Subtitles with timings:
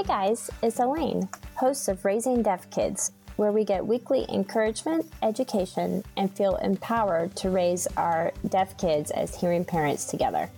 [0.00, 6.02] Hey guys, it's Alaine, host of Raising Deaf Kids, where we get weekly encouragement, education,
[6.16, 10.48] and feel empowered to raise our deaf kids as hearing parents together.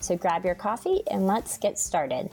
[0.00, 2.30] So grab your coffee and let's get started.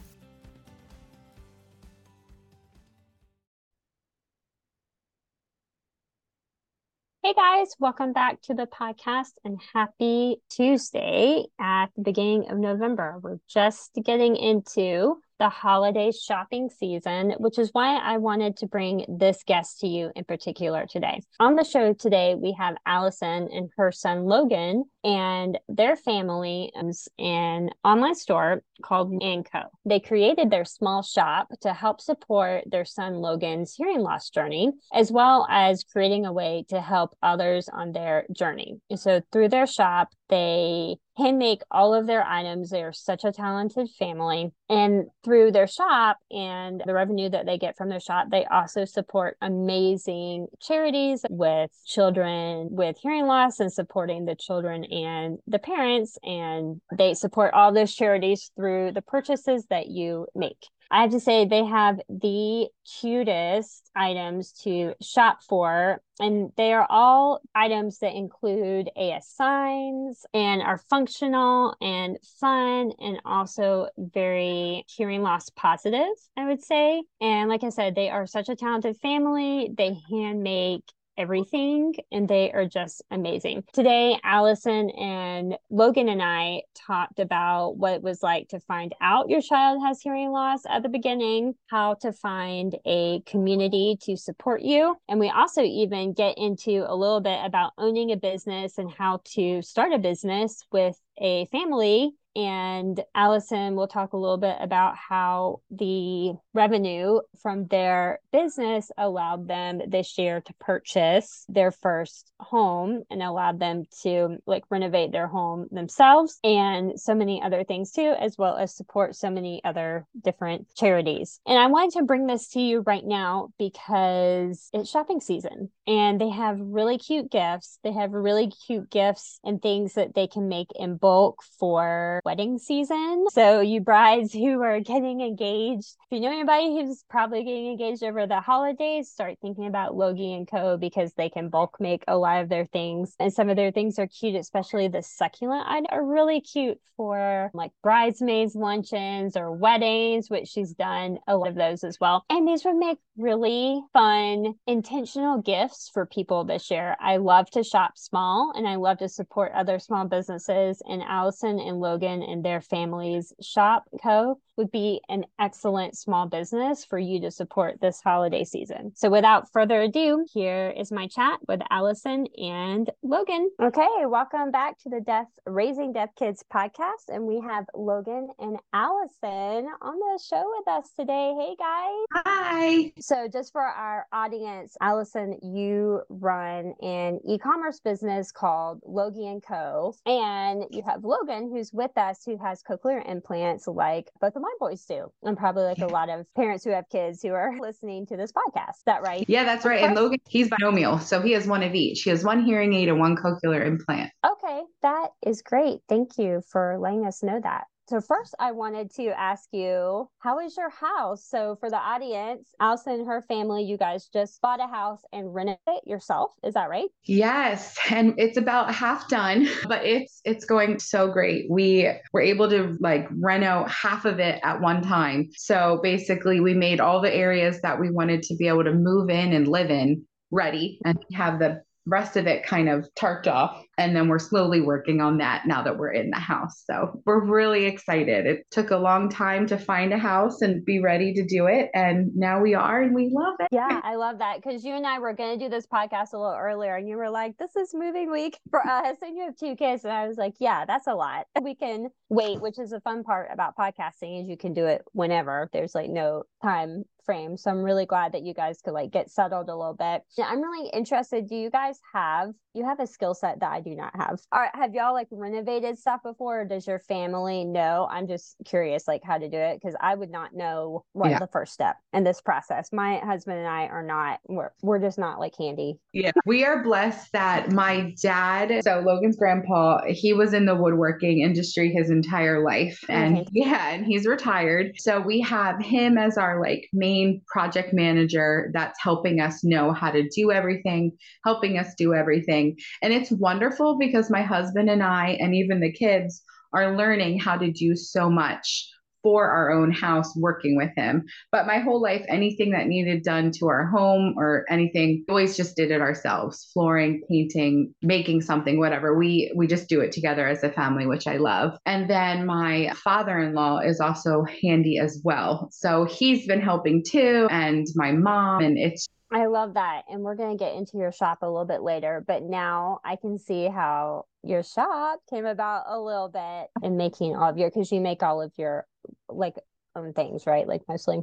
[7.21, 13.19] Hey guys, welcome back to the podcast and happy Tuesday at the beginning of November.
[13.21, 19.05] We're just getting into the holiday shopping season, which is why I wanted to bring
[19.07, 21.21] this guest to you in particular today.
[21.39, 27.07] On the show today, we have Allison and her son Logan and their family owns
[27.19, 29.61] an online store called Anco.
[29.85, 35.11] They created their small shop to help support their son Logan's hearing loss journey, as
[35.11, 38.81] well as creating a way to help others on their journey.
[38.89, 42.69] And so through their shop, they hand make all of their items.
[42.69, 44.51] They are such a talented family.
[44.69, 48.85] And through their shop and the revenue that they get from their shop, they also
[48.85, 56.17] support amazing charities with children with hearing loss and supporting the children and the parents.
[56.23, 60.65] And they support all those charities through the purchases that you make.
[60.91, 62.67] I have to say they have the
[62.99, 66.01] cutest items to shop for.
[66.19, 73.19] And they are all items that include AS signs and are functional and fun and
[73.25, 76.05] also very hearing loss positive,
[76.37, 77.03] I would say.
[77.19, 79.69] And like I said, they are such a talented family.
[79.75, 80.83] They hand make
[81.17, 83.63] everything and they are just amazing.
[83.73, 89.29] Today, Allison and Logan and I talked about what it was like to find out
[89.29, 94.61] your child has hearing loss at the beginning, how to find a community to support
[94.61, 94.95] you.
[95.07, 99.21] And we also even get into a little bit about owning a business and how
[99.35, 104.97] to start a business with a family and Allison will talk a little bit about
[104.97, 113.03] how the revenue from their business allowed them this year to purchase their first home
[113.09, 118.15] and allowed them to like renovate their home themselves and so many other things too,
[118.19, 121.39] as well as support so many other different charities.
[121.45, 126.19] And I wanted to bring this to you right now because it's shopping season and
[126.19, 127.79] they have really cute gifts.
[127.83, 132.57] They have really cute gifts and things that they can make in bulk for wedding
[132.57, 133.25] season.
[133.31, 138.03] So, you brides who are getting engaged, if you know anybody who's probably getting engaged
[138.03, 140.77] over the holidays, start thinking about Logie and Co.
[140.77, 143.15] because they can bulk make a lot of their things.
[143.19, 147.49] And some of their things are cute, especially the succulent items are really cute for
[147.53, 152.23] like bridesmaids luncheons or weddings, which she's done a lot of those as well.
[152.29, 156.95] And these would make really fun, intentional gifts for people this year.
[156.99, 160.81] I love to shop small and I love to support other small businesses.
[160.85, 166.85] And Allison and Logan and their families shop co would be an excellent small business
[166.85, 168.91] for you to support this holiday season.
[168.95, 173.49] So without further ado, here is my chat with Allison and Logan.
[173.61, 177.09] Okay, welcome back to the Deaf Raising Deaf Kids podcast.
[177.09, 181.33] And we have Logan and Allison on the show with us today.
[181.37, 182.23] Hey guys.
[182.25, 182.93] Hi.
[183.05, 189.93] So just for our audience, Allison, you run an e-commerce business called Logie and Co.
[190.07, 194.51] And you have Logan who's with us who has cochlear implants like both of my
[194.59, 195.11] boys do.
[195.21, 198.31] And probably like a lot of parents who have kids who are listening to this
[198.31, 198.77] podcast.
[198.77, 199.23] Is that right?
[199.27, 199.83] Yeah, that's right.
[199.83, 200.99] And Logan, he's bimodal.
[200.99, 202.01] So he has one of each.
[202.01, 204.11] He has one hearing aid and one cochlear implant.
[204.25, 205.81] Okay, that is great.
[205.87, 207.65] Thank you for letting us know that.
[207.87, 211.23] So first, I wanted to ask you, how is your house?
[211.29, 215.31] So for the audience, Allison and her family, you guys just bought a house and
[215.31, 216.31] rented it yourself.
[216.43, 216.89] Is that right?
[217.03, 221.45] Yes, and it's about half done, but it's it's going so great.
[221.47, 225.29] We were able to like reno half of it at one time.
[225.35, 229.11] So basically, we made all the areas that we wanted to be able to move
[229.11, 233.63] in and live in ready and have the rest of it kind of tarped off.
[233.77, 236.63] And then we're slowly working on that now that we're in the house.
[236.65, 238.25] So we're really excited.
[238.25, 241.69] It took a long time to find a house and be ready to do it.
[241.73, 243.47] And now we are and we love it.
[243.51, 246.17] Yeah, I love that because you and I were going to do this podcast a
[246.17, 248.97] little earlier and you were like, this is moving week for us.
[249.01, 249.83] And you have two kids.
[249.83, 251.27] And I was like, yeah, that's a lot.
[251.45, 254.81] We can wait, which is a fun part about podcasting is you can do it
[254.93, 255.47] whenever.
[255.53, 257.37] There's like no time frame.
[257.37, 260.01] So I'm really glad that you guys could like get settled a little bit.
[260.17, 261.27] Yeah, I'm really interested.
[261.27, 264.21] Do you guys have you have a skill set that I do not have.
[264.31, 266.41] All right, have y'all like renovated stuff before?
[266.41, 267.87] Or does your family know?
[267.89, 271.19] I'm just curious, like how to do it because I would not know what yeah.
[271.19, 272.69] the first step in this process.
[272.71, 274.19] My husband and I are not.
[274.27, 275.79] We're we're just not like handy.
[275.93, 281.21] Yeah, we are blessed that my dad, so Logan's grandpa, he was in the woodworking
[281.21, 283.27] industry his entire life, and okay.
[283.31, 284.73] yeah, and he's retired.
[284.77, 289.91] So we have him as our like main project manager that's helping us know how
[289.91, 290.91] to do everything,
[291.23, 292.57] helping us do everything.
[292.81, 296.21] And it's wonderful because my husband and I, and even the kids,
[296.53, 298.69] are learning how to do so much
[299.05, 301.03] for our own house working with him.
[301.31, 305.55] But my whole life, anything that needed done to our home or anything, always just
[305.55, 306.49] did it ourselves.
[306.51, 308.97] Flooring, painting, making something, whatever.
[308.97, 311.55] We we just do it together as a family, which I love.
[311.67, 315.49] And then my father-in-law is also handy as well.
[315.51, 319.83] So he's been helping too, and my mom, and it's I love that.
[319.89, 322.03] And we're going to get into your shop a little bit later.
[322.05, 327.15] But now I can see how your shop came about a little bit in making
[327.15, 328.65] all of your, because you make all of your
[329.07, 329.35] like
[329.75, 330.47] own things, right?
[330.47, 331.01] Like mostly.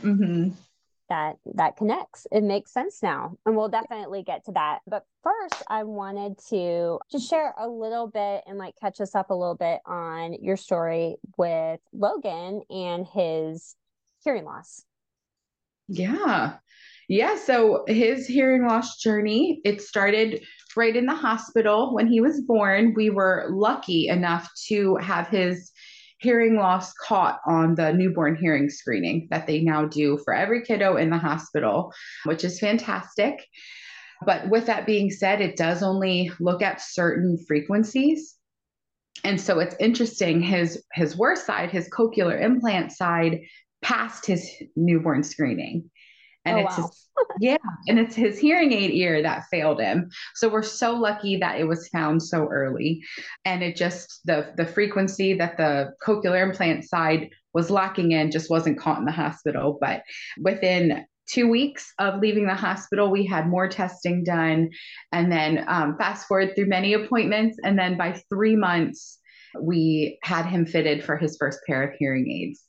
[0.00, 0.50] Mm-hmm.
[1.08, 2.26] That that connects.
[2.30, 4.80] It makes sense now, and we'll definitely get to that.
[4.86, 9.30] But first, I wanted to just share a little bit and like catch us up
[9.30, 13.74] a little bit on your story with Logan and his
[14.22, 14.84] hearing loss.
[15.88, 16.56] Yeah.
[17.08, 20.44] Yeah, so his hearing loss journey, it started
[20.76, 22.92] right in the hospital when he was born.
[22.94, 25.72] We were lucky enough to have his
[26.18, 30.96] hearing loss caught on the newborn hearing screening that they now do for every kiddo
[30.96, 31.94] in the hospital,
[32.24, 33.42] which is fantastic.
[34.26, 38.34] But with that being said, it does only look at certain frequencies.
[39.24, 43.40] And so it's interesting his his worst side, his cochlear implant side
[43.80, 45.90] passed his newborn screening
[46.48, 46.84] and oh, it's wow.
[46.84, 47.08] his,
[47.40, 47.56] yeah
[47.88, 51.64] and it's his hearing aid ear that failed him so we're so lucky that it
[51.64, 53.02] was found so early
[53.44, 58.50] and it just the the frequency that the cochlear implant side was lacking in just
[58.50, 60.02] wasn't caught in the hospital but
[60.40, 64.70] within two weeks of leaving the hospital, we had more testing done.
[65.12, 67.58] And then um, fast forward through many appointments.
[67.62, 69.18] And then by three months,
[69.60, 72.62] we had him fitted for his first pair of hearing aids.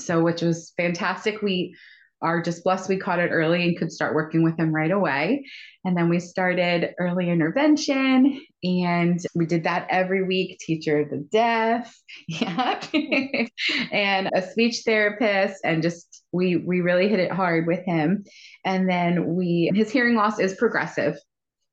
[0.00, 1.42] So, which was fantastic.
[1.42, 1.76] We
[2.22, 5.44] are just blessed we caught it early and could start working with him right away.
[5.84, 11.26] And then we started early intervention and we did that every week, teacher of the
[11.32, 11.94] deaf,
[12.28, 12.80] yeah,
[13.90, 18.24] and a speech therapist and just we we really hit it hard with him.
[18.64, 21.16] And then we his hearing loss is progressive.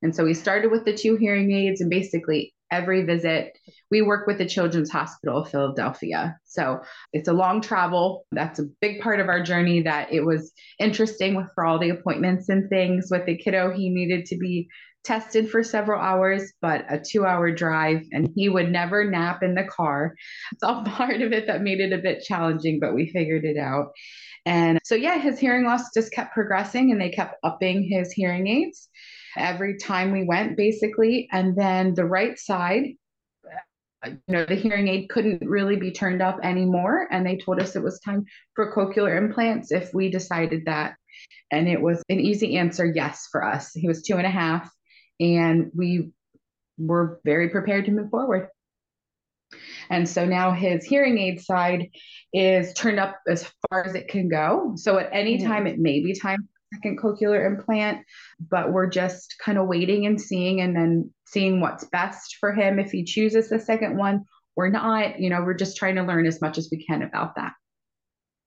[0.01, 3.57] And so we started with the two hearing aids and basically every visit.
[3.91, 6.37] We work with the Children's Hospital of Philadelphia.
[6.45, 6.81] So
[7.13, 8.25] it's a long travel.
[8.31, 11.89] That's a big part of our journey that it was interesting with for all the
[11.89, 13.07] appointments and things.
[13.09, 14.67] With the kiddo, he needed to be
[15.03, 19.55] tested for several hours, but a two hour drive, and he would never nap in
[19.55, 20.13] the car.
[20.51, 23.57] It's all part of it that made it a bit challenging, but we figured it
[23.57, 23.91] out.
[24.45, 28.47] And so, yeah, his hearing loss just kept progressing and they kept upping his hearing
[28.47, 28.89] aids
[29.37, 31.27] every time we went, basically.
[31.31, 32.93] And then the right side,
[34.05, 37.07] you know, the hearing aid couldn't really be turned up anymore.
[37.11, 38.25] And they told us it was time
[38.55, 40.95] for cochlear implants if we decided that.
[41.51, 43.73] And it was an easy answer yes for us.
[43.73, 44.69] He was two and a half,
[45.19, 46.11] and we
[46.77, 48.49] were very prepared to move forward.
[49.89, 51.89] And so now his hearing aid side
[52.33, 54.73] is turned up as far as it can go.
[54.75, 55.47] So at any mm-hmm.
[55.47, 58.05] time, it may be time second cochlear implant,
[58.49, 62.79] but we're just kind of waiting and seeing and then seeing what's best for him
[62.79, 65.19] if he chooses the second one or not.
[65.19, 67.53] You know, we're just trying to learn as much as we can about that.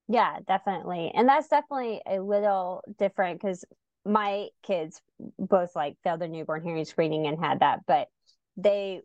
[0.07, 1.11] Yeah, definitely.
[1.15, 3.63] And that's definitely a little different because
[4.05, 5.01] my kids
[5.37, 8.07] both like failed their newborn hearing screening and had that, but
[8.57, 9.01] they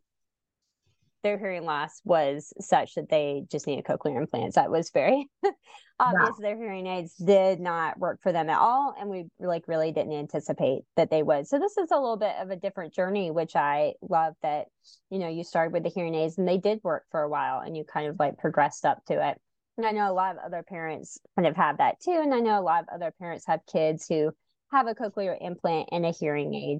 [1.26, 4.54] their hearing loss was such that they just needed cochlear implants.
[4.54, 5.28] That was very
[5.98, 6.36] obvious.
[6.38, 10.12] Their hearing aids did not work for them at all, and we like really didn't
[10.12, 11.48] anticipate that they would.
[11.48, 14.66] So this is a little bit of a different journey, which I love that
[15.10, 17.58] you know you started with the hearing aids and they did work for a while,
[17.58, 19.40] and you kind of like progressed up to it.
[19.76, 22.38] And I know a lot of other parents kind of have that too, and I
[22.38, 24.30] know a lot of other parents have kids who
[24.70, 26.78] have a cochlear implant and a hearing aid.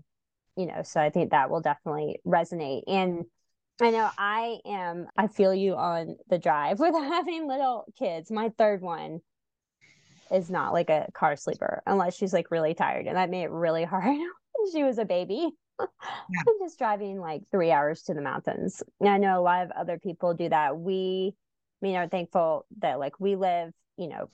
[0.57, 3.25] You know, so I think that will definitely resonate and
[3.81, 8.31] I know I am, I feel you on the drive with having little kids.
[8.31, 9.21] My third one
[10.33, 13.07] is not like a car sleeper unless she's like really tired.
[13.07, 15.51] And that made it really hard when she was a baby.
[16.29, 16.41] Yeah.
[16.59, 18.83] just driving like three hours to the mountains.
[18.99, 20.77] And I know a lot of other people do that.
[20.77, 24.29] We, I mean, are thankful that like we live, you know,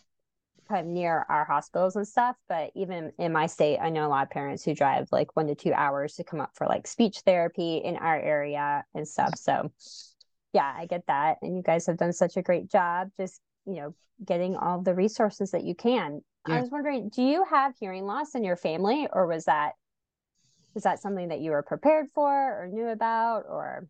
[0.69, 2.37] kind of near our hospitals and stuff.
[2.49, 5.47] But even in my state, I know a lot of parents who drive like one
[5.49, 9.37] to two hours to come up for like speech therapy in our area and stuff.
[9.37, 9.73] So
[10.53, 11.39] yeah, I get that.
[11.43, 14.95] And you guys have done such a great job just, you know, getting all the
[14.95, 16.23] resources that you can.
[16.49, 16.57] Yeah.
[16.57, 19.73] I was wondering, do you have hearing loss in your family or was that
[20.75, 23.87] was that something that you were prepared for or knew about or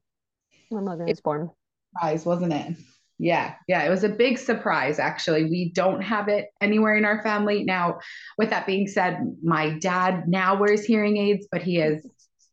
[0.68, 1.50] when Logan was born?
[1.94, 2.76] Surprise, wasn't it?
[3.22, 5.44] Yeah, yeah, it was a big surprise actually.
[5.44, 7.62] We don't have it anywhere in our family.
[7.62, 8.00] Now,
[8.36, 12.04] with that being said, my dad now wears hearing aids, but he is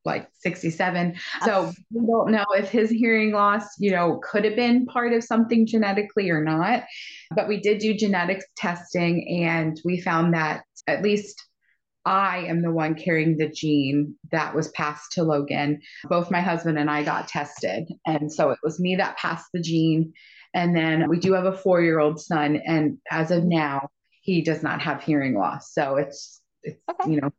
[0.05, 1.15] like 67.
[1.43, 5.23] So we don't know if his hearing loss, you know, could have been part of
[5.23, 6.83] something genetically or not.
[7.35, 11.43] But we did do genetics testing and we found that at least
[12.05, 15.81] I am the one carrying the gene that was passed to Logan.
[16.05, 17.89] Both my husband and I got tested.
[18.05, 20.13] And so it was me that passed the gene.
[20.53, 22.61] And then we do have a four year old son.
[22.65, 23.89] And as of now,
[24.21, 25.73] he does not have hearing loss.
[25.73, 27.11] So it's, it's okay.
[27.11, 27.31] you know,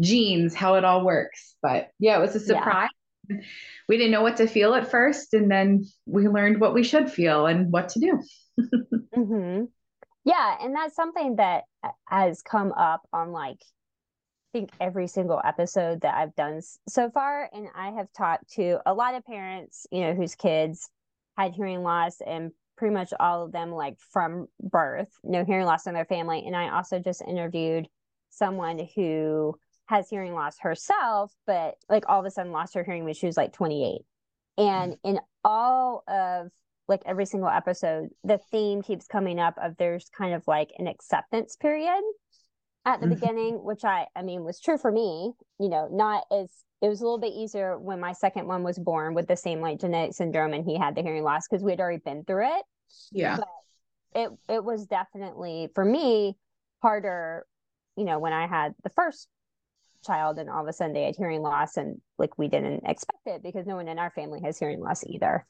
[0.00, 1.56] genes, how it all works.
[1.62, 2.88] But yeah, it was a surprise.
[3.28, 3.36] Yeah.
[3.88, 5.34] We didn't know what to feel at first.
[5.34, 8.22] And then we learned what we should feel and what to do.
[9.16, 9.64] mm-hmm.
[10.24, 10.56] Yeah.
[10.60, 11.64] And that's something that
[12.06, 17.48] has come up on like, I think every single episode that I've done so far.
[17.52, 20.88] And I have talked to a lot of parents, you know, whose kids
[21.36, 25.86] had hearing loss and pretty much all of them like from birth, no hearing loss
[25.86, 26.42] in their family.
[26.46, 27.88] And I also just interviewed
[28.30, 33.04] someone who has hearing loss herself, but like all of a sudden lost her hearing
[33.04, 34.00] when she was like 28.
[34.58, 36.50] And in all of
[36.88, 40.86] like every single episode, the theme keeps coming up of there's kind of like an
[40.86, 42.02] acceptance period
[42.84, 43.14] at the mm-hmm.
[43.14, 46.50] beginning, which I I mean was true for me, you know, not as
[46.82, 49.60] it was a little bit easier when my second one was born with the same
[49.60, 52.46] like genetic syndrome and he had the hearing loss because we had already been through
[52.46, 52.62] it.
[53.12, 53.36] Yeah.
[53.36, 56.36] But it it was definitely for me
[56.82, 57.46] harder,
[57.96, 59.28] you know, when I had the first
[60.04, 63.20] child and all of a sudden they had hearing loss and like we didn't expect
[63.26, 65.46] it because no one in our family has hearing loss either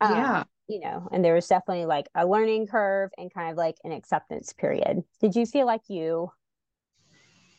[0.00, 3.56] um, yeah you know and there was definitely like a learning curve and kind of
[3.56, 6.30] like an acceptance period did you feel like you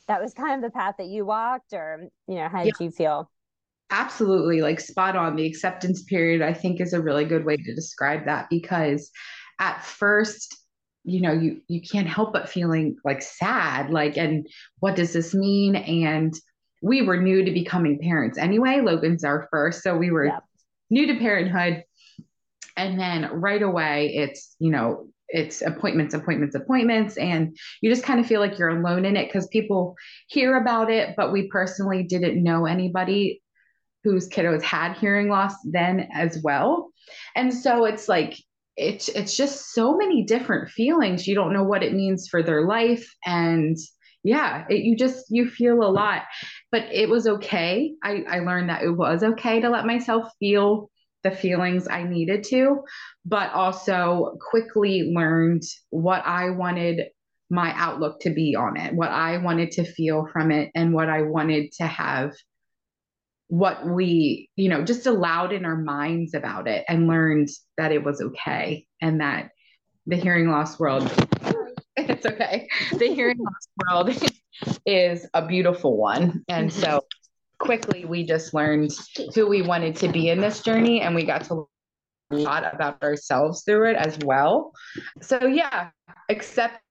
[0.07, 2.85] that was kind of the path that you walked or you know how did yeah.
[2.85, 3.31] you feel?
[3.89, 5.35] Absolutely like spot on.
[5.35, 9.11] The acceptance period i think is a really good way to describe that because
[9.59, 10.55] at first
[11.07, 14.45] you know you you can't help but feeling like sad like and
[14.79, 15.75] what does this mean?
[15.75, 16.33] And
[16.81, 18.81] we were new to becoming parents anyway.
[18.81, 20.31] Logan's our first so we were
[20.89, 21.83] new to parenthood.
[22.75, 28.19] And then right away it's you know it's appointments appointments appointments and you just kind
[28.19, 29.95] of feel like you're alone in it because people
[30.27, 33.41] hear about it but we personally didn't know anybody
[34.07, 36.91] whose kiddos had hearing loss then as well.
[37.35, 38.37] And so it's like
[38.77, 41.27] it's it's just so many different feelings.
[41.27, 43.75] You don't know what it means for their life and
[44.23, 46.23] yeah it, you just you feel a lot.
[46.71, 47.93] But it was okay.
[48.03, 50.89] I, I learned that it was okay to let myself feel
[51.27, 52.83] the feelings i needed to
[53.25, 57.07] but also quickly learned what i wanted
[57.49, 61.09] my outlook to be on it what i wanted to feel from it and what
[61.09, 62.31] i wanted to have
[63.47, 68.03] what we, you know, just allowed in our minds about it and learned that it
[68.03, 69.49] was okay and that
[70.05, 71.03] the hearing loss world,
[71.97, 72.67] it's okay.
[72.97, 74.31] The hearing loss world
[74.85, 76.43] is a beautiful one.
[76.49, 77.05] And so
[77.59, 78.91] quickly we just learned
[79.33, 81.65] who we wanted to be in this journey and we got to learn
[82.31, 84.71] a lot about ourselves through it as well.
[85.21, 85.89] So yeah,
[86.29, 86.81] acceptance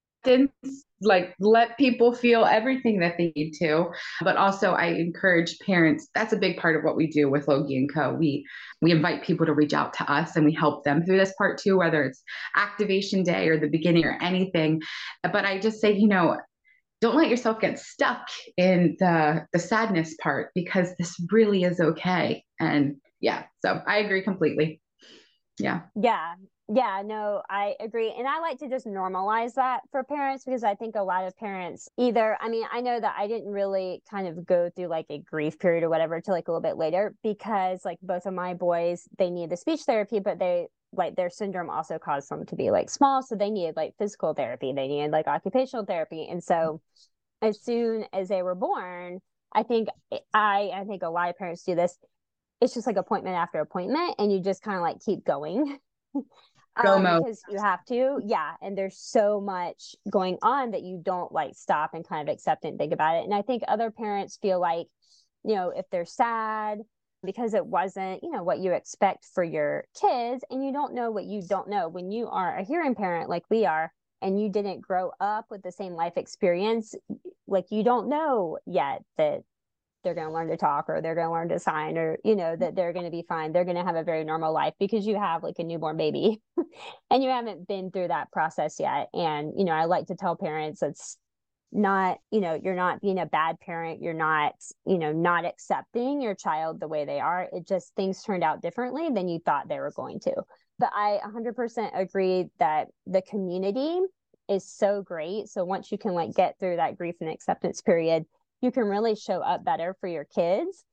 [1.03, 3.87] like let people feel everything that they need to
[4.23, 7.77] but also i encourage parents that's a big part of what we do with logie
[7.77, 8.45] and co we
[8.81, 11.59] we invite people to reach out to us and we help them through this part
[11.59, 12.23] too whether it's
[12.57, 14.81] activation day or the beginning or anything
[15.23, 16.37] but i just say you know
[17.01, 18.27] don't let yourself get stuck
[18.57, 22.45] in the the sadness part because this really is okay.
[22.61, 24.81] And yeah so i agree completely.
[25.59, 25.83] Yeah.
[25.95, 26.35] Yeah.
[26.69, 28.13] Yeah, no, I agree.
[28.19, 31.37] And I like to just normalize that for parents because I think a lot of
[31.37, 35.07] parents either, I mean, I know that I didn't really kind of go through like
[35.09, 38.35] a grief period or whatever till like a little bit later because like both of
[38.35, 42.47] my boys, they need the speech therapy, but they like their syndrome also caused them
[42.47, 43.23] to be like small.
[43.23, 46.27] So they needed like physical therapy, they needed like occupational therapy.
[46.29, 46.81] And so
[47.43, 49.21] as soon as they were born,
[49.53, 49.89] I think
[50.35, 51.97] I, I think a lot of parents do this.
[52.61, 55.79] It's just like appointment after appointment, and you just kind of like keep going.
[56.85, 61.33] um, because you have to yeah and there's so much going on that you don't
[61.33, 64.39] like stop and kind of accept and think about it and i think other parents
[64.43, 64.87] feel like
[65.45, 66.81] you know if they're sad
[67.25, 71.11] because it wasn't you know what you expect for your kids and you don't know
[71.11, 71.89] what you don't know.
[71.89, 73.93] When you are a hearing parent like we are
[74.23, 76.95] and you didn't grow up with the same life experience,
[77.47, 79.41] like you don't know yet that
[80.03, 82.37] they're going to learn to talk or they're going to learn to sign or you
[82.37, 83.53] know that they're going to be fine.
[83.53, 86.41] They're going to have a very normal life because you have like a newborn baby
[87.11, 89.09] and you haven't been through that process yet.
[89.13, 91.19] And you know i like to tell parents it's
[91.77, 94.55] not you know you're not being a bad parent you're not
[94.87, 98.63] you know not accepting your child the way they are it just things turned out
[98.63, 100.35] differently than you thought they were going to.
[100.79, 104.01] But i 100% agree that the community
[104.49, 108.25] is so great so once you can like get through that grief and acceptance period
[108.61, 110.85] you can really show up better for your kids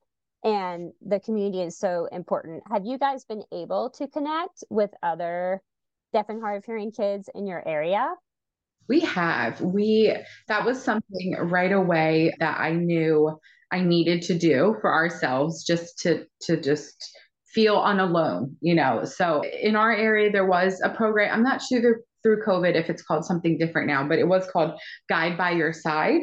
[0.44, 2.62] and the community is so important.
[2.70, 5.62] Have you guys been able to connect with other
[6.12, 8.14] deaf and hard of hearing kids in your area
[8.88, 9.60] we have.
[9.60, 10.16] We
[10.48, 13.38] that was something right away that I knew
[13.70, 16.94] I needed to do for ourselves just to to just
[17.46, 19.04] feel unalone, you know.
[19.04, 21.32] So in our area there was a program.
[21.32, 24.46] I'm not sure through, through COVID if it's called something different now, but it was
[24.50, 26.20] called Guide by Your Side.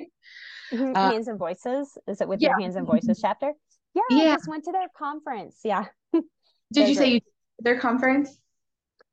[0.72, 0.96] Mm-hmm.
[0.96, 1.98] Uh, hands and Voices.
[2.08, 2.50] Is it with yeah.
[2.50, 3.54] your Hands and Voices chapter?
[3.94, 4.24] Yeah, yeah.
[4.24, 5.60] I just went to their conference.
[5.64, 5.86] Yeah.
[6.74, 7.22] Did you say you
[7.60, 8.41] their conference?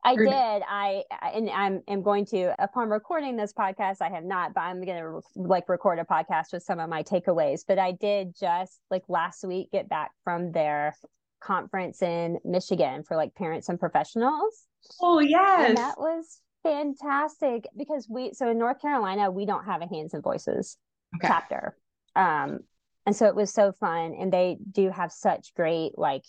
[0.09, 0.63] I did.
[0.67, 1.03] I
[1.35, 3.97] and I'm am going to upon recording this podcast.
[4.01, 7.03] I have not, but I'm going to like record a podcast with some of my
[7.03, 7.61] takeaways.
[7.67, 10.95] But I did just like last week get back from their
[11.41, 14.65] conference in Michigan for like parents and professionals.
[15.01, 19.83] Oh yes, and that was fantastic because we so in North Carolina we don't have
[19.83, 20.79] a hands and voices
[21.17, 21.29] okay.
[21.29, 21.77] chapter,
[22.17, 22.61] um,
[23.05, 24.15] and so it was so fun.
[24.19, 26.25] And they do have such great like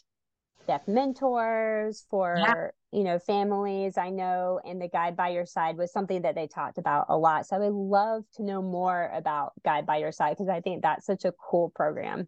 [0.70, 2.68] deaf mentors for yeah.
[2.92, 6.46] you know families i know and the guide by your side was something that they
[6.46, 7.48] talked about a lot.
[7.48, 10.84] So i would love to know more about guide by your side because i think
[10.84, 12.28] that's such a cool program.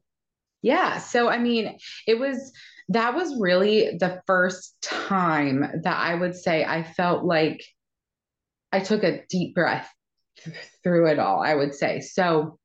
[0.64, 2.52] Yeah so i mean it was
[2.90, 7.64] that was really the first time that i would say i felt like
[8.72, 9.88] i took a deep breath
[10.84, 12.00] through it all i would say.
[12.00, 12.58] So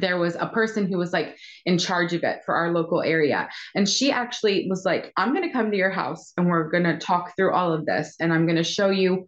[0.00, 1.36] there was a person who was like
[1.66, 3.48] in charge of it for our local area.
[3.74, 6.84] And she actually was like, I'm going to come to your house and we're going
[6.84, 8.16] to talk through all of this.
[8.20, 9.26] And I'm going to show you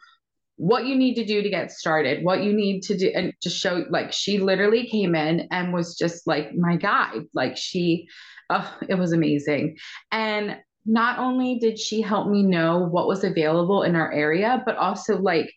[0.57, 3.11] what you need to do to get started, what you need to do.
[3.15, 7.25] And just show, like, she literally came in and was just like my guide.
[7.33, 8.09] Like, she,
[8.51, 9.79] oh, it was amazing.
[10.13, 14.77] And not only did she help me know what was available in our area, but
[14.77, 15.53] also like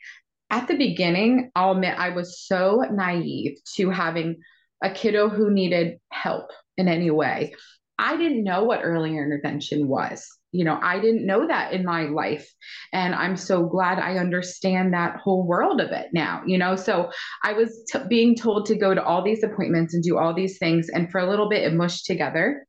[0.53, 4.38] at the beginning, I'll admit I was so naive to having
[4.83, 7.53] a kiddo who needed help in any way.
[7.97, 10.27] I didn't know what early intervention was.
[10.51, 12.47] You know, I didn't know that in my life.
[12.91, 16.75] And I'm so glad I understand that whole world of it now, you know.
[16.75, 17.09] So
[17.43, 20.59] I was t- being told to go to all these appointments and do all these
[20.59, 20.89] things.
[20.89, 22.67] And for a little bit, it mushed together.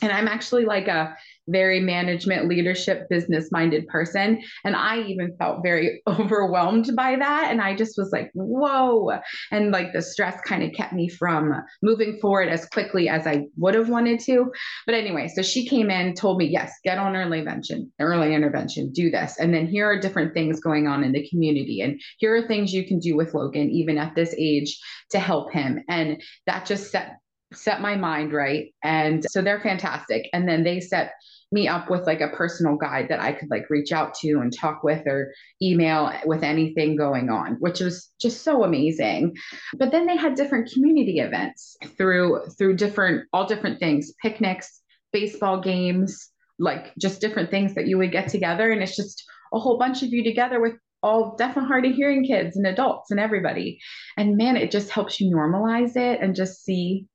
[0.00, 1.16] And I'm actually like a
[1.48, 4.40] very management, leadership, business minded person.
[4.64, 7.50] And I even felt very overwhelmed by that.
[7.50, 9.18] And I just was like, whoa.
[9.50, 13.46] And like the stress kind of kept me from moving forward as quickly as I
[13.56, 14.50] would have wanted to.
[14.86, 18.92] But anyway, so she came in, told me, yes, get on early intervention, early intervention,
[18.92, 19.38] do this.
[19.38, 21.80] And then here are different things going on in the community.
[21.80, 24.78] And here are things you can do with Logan, even at this age,
[25.10, 25.82] to help him.
[25.88, 27.16] And that just set
[27.54, 28.74] set my mind right.
[28.84, 30.28] And so they're fantastic.
[30.34, 31.12] And then they set
[31.50, 34.52] me up with like a personal guide that I could like reach out to and
[34.52, 35.32] talk with or
[35.62, 39.34] email with anything going on, which was just so amazing.
[39.78, 44.82] But then they had different community events through through different all different things, picnics,
[45.12, 49.58] baseball games, like just different things that you would get together and it's just a
[49.58, 53.10] whole bunch of you together with all deaf and hard of hearing kids and adults
[53.10, 53.78] and everybody.
[54.16, 57.06] And man, it just helps you normalize it and just see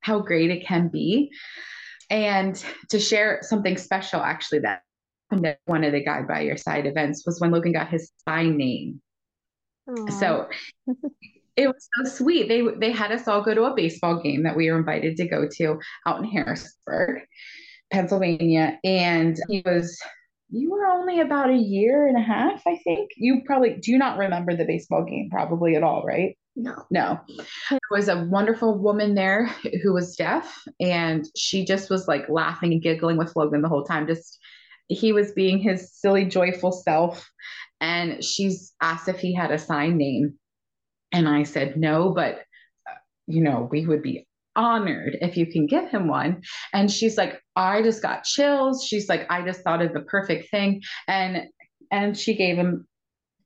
[0.00, 1.30] how great it can be.
[2.10, 4.82] And to share something special, actually, that
[5.30, 8.10] happened at one of the Guide by Your Side events was when Logan got his
[8.28, 9.00] sign name.
[9.88, 10.10] Aww.
[10.18, 10.48] So
[11.56, 12.48] it was so sweet.
[12.48, 15.28] They they had us all go to a baseball game that we were invited to
[15.28, 17.22] go to out in Harrisburg,
[17.92, 19.98] Pennsylvania, and he was.
[20.52, 23.10] You were only about a year and a half, I think.
[23.16, 26.36] You probably do not remember the baseball game, probably at all, right?
[26.56, 26.84] No.
[26.90, 27.20] No.
[27.70, 29.46] There was a wonderful woman there
[29.82, 33.84] who was deaf, and she just was like laughing and giggling with Logan the whole
[33.84, 34.06] time.
[34.06, 34.38] Just
[34.88, 37.28] he was being his silly, joyful self.
[37.80, 40.34] And she's asked if he had a sign name.
[41.12, 42.40] And I said, no, but
[42.86, 42.94] uh,
[43.26, 46.42] you know, we would be honored if you can give him one.
[46.72, 48.84] And she's like, I just got chills.
[48.84, 50.82] She's like, I just thought of the perfect thing.
[51.08, 51.44] And
[51.90, 52.86] and she gave him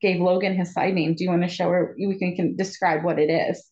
[0.05, 1.15] gave Logan his side name.
[1.15, 1.97] Do you want to show her?
[1.99, 3.65] We can, can describe what it is.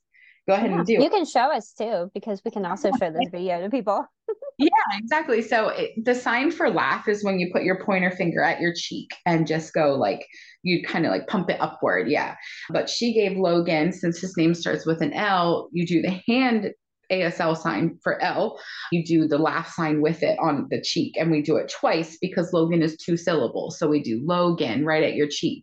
[0.48, 0.92] Go ahead yeah, and do.
[0.94, 4.04] You can show us too, because we can also show this video to people.
[4.58, 5.40] yeah, exactly.
[5.42, 8.72] So it, the sign for laugh is when you put your pointer finger at your
[8.74, 10.26] cheek and just go like
[10.64, 12.08] you kind of like pump it upward.
[12.08, 12.34] Yeah.
[12.70, 16.72] But she gave Logan, since his name starts with an L, you do the hand
[17.12, 18.58] ASL sign for L.
[18.90, 22.16] You do the laugh sign with it on the cheek, and we do it twice
[22.20, 23.78] because Logan is two syllables.
[23.78, 25.62] So we do Logan right at your cheek.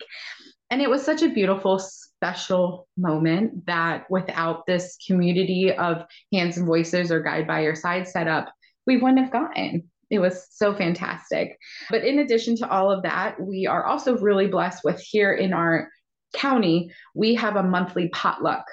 [0.71, 6.67] And it was such a beautiful, special moment that without this community of hands and
[6.67, 8.53] voices or guide by your side set up,
[8.85, 9.89] we wouldn't have gotten.
[10.09, 11.57] It was so fantastic.
[11.89, 15.53] But in addition to all of that, we are also really blessed with here in
[15.53, 15.89] our
[16.33, 18.65] county, we have a monthly potluck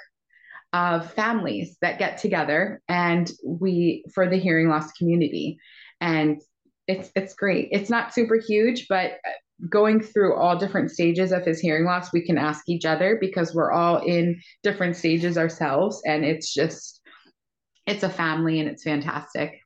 [0.73, 5.57] of families that get together and we for the hearing loss community.
[6.01, 6.41] And
[6.87, 7.69] it's it's great.
[7.71, 9.17] It's not super huge, but
[9.69, 13.53] going through all different stages of his hearing loss, we can ask each other because
[13.53, 16.01] we're all in different stages ourselves.
[16.05, 17.01] And it's just,
[17.85, 19.59] it's a family and it's fantastic.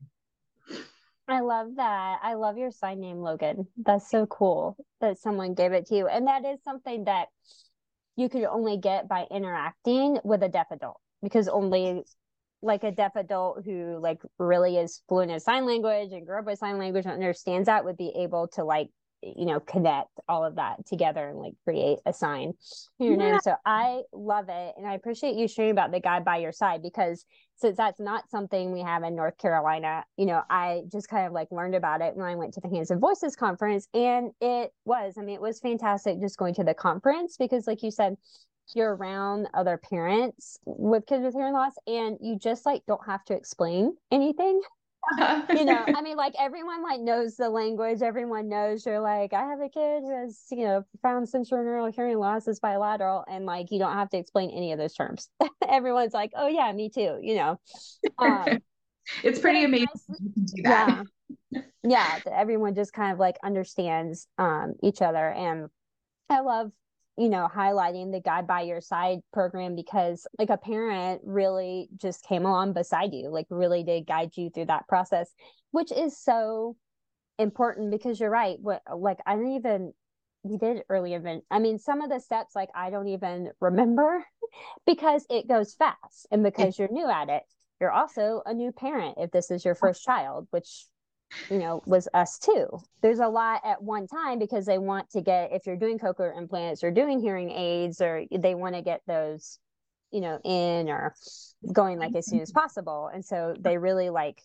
[1.28, 2.20] I love that.
[2.22, 3.68] I love your sign name, Logan.
[3.78, 6.08] That's so cool that someone gave it to you.
[6.08, 7.28] And that is something that
[8.16, 12.04] you could only get by interacting with a deaf adult because only
[12.62, 16.46] like a deaf adult who like really is fluent in sign language and grew up
[16.46, 18.90] with sign language and understands that would be able to like
[19.22, 22.54] you know connect all of that together and like create a sign
[23.00, 23.32] your yeah.
[23.32, 26.52] name so i love it and i appreciate you sharing about the guide by your
[26.52, 31.08] side because since that's not something we have in north carolina you know i just
[31.08, 33.88] kind of like learned about it when i went to the hands and voices conference
[33.94, 37.84] and it was i mean it was fantastic just going to the conference because like
[37.84, 38.16] you said
[38.76, 43.24] you're around other parents with kids with hearing loss and you just like don't have
[43.26, 44.62] to explain anything
[45.50, 48.02] you know, I mean, like everyone like knows the language.
[48.02, 52.18] Everyone knows you're like, I have a kid who has, you know, profound sensorineural hearing
[52.18, 55.30] loss is bilateral, and like you don't have to explain any of those terms.
[55.68, 57.18] Everyone's like, oh yeah, me too.
[57.22, 57.60] You know,
[58.20, 58.60] um,
[59.24, 59.88] it's pretty amazing.
[60.56, 61.04] Yeah,
[61.84, 62.20] yeah.
[62.32, 65.70] Everyone just kind of like understands um, each other, and
[66.30, 66.72] I love
[67.18, 72.26] you know, highlighting the guide by your side program because like a parent really just
[72.26, 75.30] came along beside you, like really did guide you through that process,
[75.72, 76.76] which is so
[77.38, 78.58] important because you're right.
[78.60, 79.94] What like I don't even
[80.44, 81.44] we did early event.
[81.52, 84.26] I mean, some of the steps like I don't even remember
[84.86, 87.44] because it goes fast and because you're new at it.
[87.80, 90.86] You're also a new parent if this is your first child, which
[91.50, 92.68] you know, was us too.
[93.02, 96.38] There's a lot at one time because they want to get, if you're doing cochlear
[96.38, 99.60] implants or doing hearing aids, or they want to get those,
[100.12, 101.14] you know, in or
[101.72, 103.10] going like as soon as possible.
[103.14, 104.42] And so they really like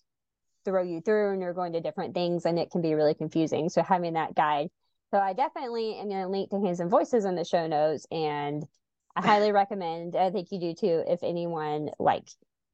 [0.64, 3.68] throw you through and you're going to different things and it can be really confusing.
[3.68, 4.68] So having that guide.
[5.12, 8.06] So I definitely am going to link to Hands and Voices in the show notes
[8.10, 8.64] and
[9.14, 12.28] I highly recommend, I think you do too, if anyone like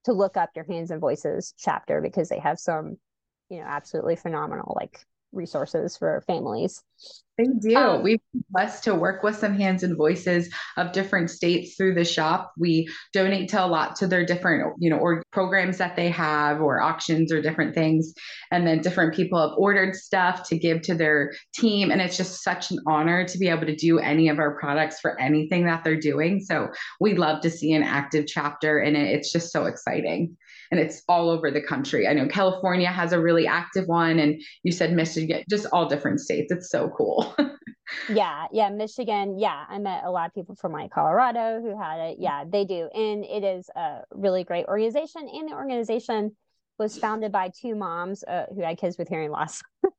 [0.05, 2.97] to look up your Hands and Voices chapter because they have some
[3.53, 6.83] you know absolutely phenomenal like resources for families
[7.39, 7.77] they do.
[7.77, 11.95] Um, We've been blessed to work with some hands and voices of different states through
[11.95, 12.53] the shop.
[12.59, 16.61] We donate to a lot to their different, you know, or programs that they have
[16.61, 18.13] or auctions or different things.
[18.51, 21.91] And then different people have ordered stuff to give to their team.
[21.91, 25.01] And it's just such an honor to be able to do any of our products
[25.01, 26.41] for anything that they're doing.
[26.41, 26.69] So
[27.01, 29.09] we love to see an active chapter and it.
[29.09, 30.37] it's just so exciting
[30.73, 32.09] and it's all over the country.
[32.09, 36.19] I know California has a really active one, and you said Michigan, just all different
[36.19, 36.51] states.
[36.51, 37.37] It's so cool.
[38.09, 39.39] yeah, yeah, Michigan.
[39.39, 42.17] Yeah, I met a lot of people from like Colorado who had it.
[42.19, 45.29] Yeah, they do, and it is a really great organization.
[45.31, 46.35] And the organization
[46.79, 49.63] was founded by two moms uh, who had kids with hearing loss.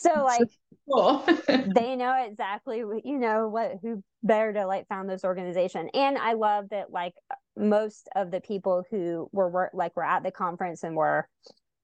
[0.00, 0.48] so like
[0.90, 1.24] cool.
[1.74, 6.32] they know exactly you know what who better to like found this organization and i
[6.32, 7.14] love that like
[7.56, 11.28] most of the people who were work like were at the conference and were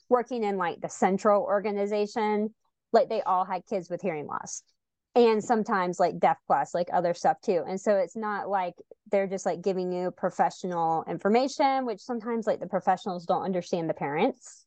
[0.09, 2.53] working in like the central organization
[2.93, 4.63] like they all had kids with hearing loss
[5.17, 8.75] and sometimes like deaf plus like other stuff too and so it's not like
[9.11, 13.95] they're just like giving you professional information which sometimes like the professionals don't understand the
[13.95, 14.67] parents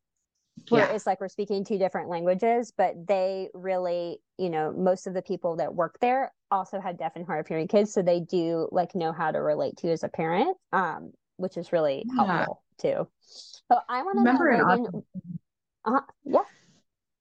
[0.67, 0.93] where yeah.
[0.93, 5.21] it's like we're speaking two different languages, but they really, you know, most of the
[5.21, 8.67] people that work there also have deaf and hard of hearing kids, so they do
[8.71, 12.25] like know how to relate to you as a parent, um, which is really yeah.
[12.25, 13.07] helpful too.
[13.21, 15.03] So I want to remember know, Logan,
[15.85, 16.39] uh, yeah.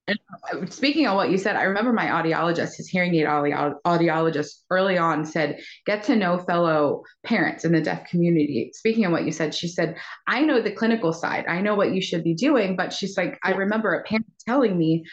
[0.09, 4.97] And speaking of what you said, I remember my audiologist, his hearing aid audiologist early
[4.97, 8.71] on said, get to know fellow parents in the deaf community.
[8.75, 11.45] Speaking of what you said, she said, I know the clinical side.
[11.47, 12.75] I know what you should be doing.
[12.75, 15.05] But she's like, I remember a parent telling me,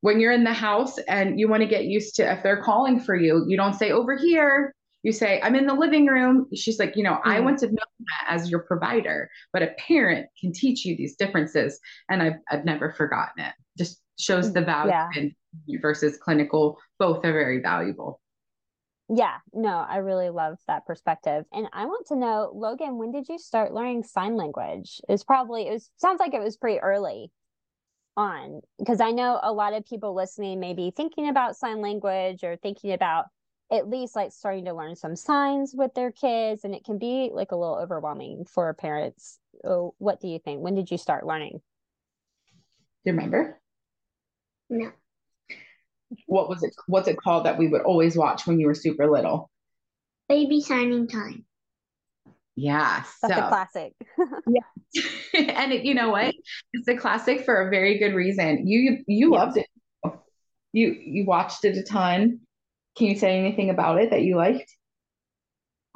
[0.00, 3.00] when you're in the house and you want to get used to if they're calling
[3.00, 6.46] for you, you don't say over here, you say, I'm in the living room.
[6.54, 7.28] She's like, you know, mm-hmm.
[7.28, 11.16] I want to know that as your provider, but a parent can teach you these
[11.16, 11.78] differences.
[12.10, 13.54] And I've, I've never forgotten it.
[14.18, 15.08] Shows the value yeah.
[15.16, 15.34] in
[15.80, 16.78] versus clinical.
[16.98, 18.20] Both are very valuable.
[19.08, 21.44] Yeah, no, I really love that perspective.
[21.52, 25.00] And I want to know, Logan, when did you start learning sign language?
[25.08, 27.30] It's probably, it was, sounds like it was pretty early
[28.16, 32.44] on because I know a lot of people listening may be thinking about sign language
[32.44, 33.26] or thinking about
[33.72, 37.30] at least like starting to learn some signs with their kids and it can be
[37.32, 39.38] like a little overwhelming for parents.
[39.64, 40.60] Oh, what do you think?
[40.60, 41.60] When did you start learning?
[43.04, 43.60] Do you remember?
[44.70, 44.90] No.
[46.26, 49.10] What was it what's it called that we would always watch when you were super
[49.10, 49.50] little?
[50.28, 51.44] Baby signing time.
[52.56, 53.02] Yeah.
[53.20, 53.40] That's so.
[53.40, 53.92] a classic.
[54.46, 55.02] yeah.
[55.54, 56.34] and it, you know what?
[56.72, 58.66] It's a classic for a very good reason.
[58.66, 59.38] You you yes.
[59.38, 59.66] loved it.
[60.72, 62.40] You you watched it a ton.
[62.96, 64.72] Can you say anything about it that you liked?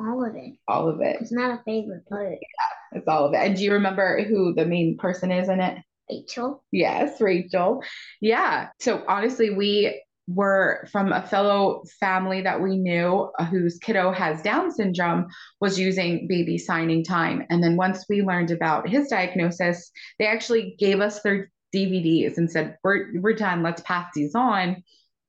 [0.01, 0.55] All of it.
[0.67, 1.17] All of it.
[1.21, 2.33] It's not a favorite part.
[2.33, 3.39] Yeah, it's all of it.
[3.39, 5.79] And do you remember who the main person is in it?
[6.11, 6.65] Rachel.
[6.73, 7.83] Yes, Rachel.
[8.21, 8.69] Yeah.
[8.81, 14.43] So honestly, we were from a fellow family that we knew uh, whose kiddo has
[14.43, 15.27] Down syndrome
[15.61, 17.47] was using baby signing time.
[17.49, 22.51] And then once we learned about his diagnosis, they actually gave us their DVDs and
[22.51, 24.83] said, We're we're done, let's pass these on.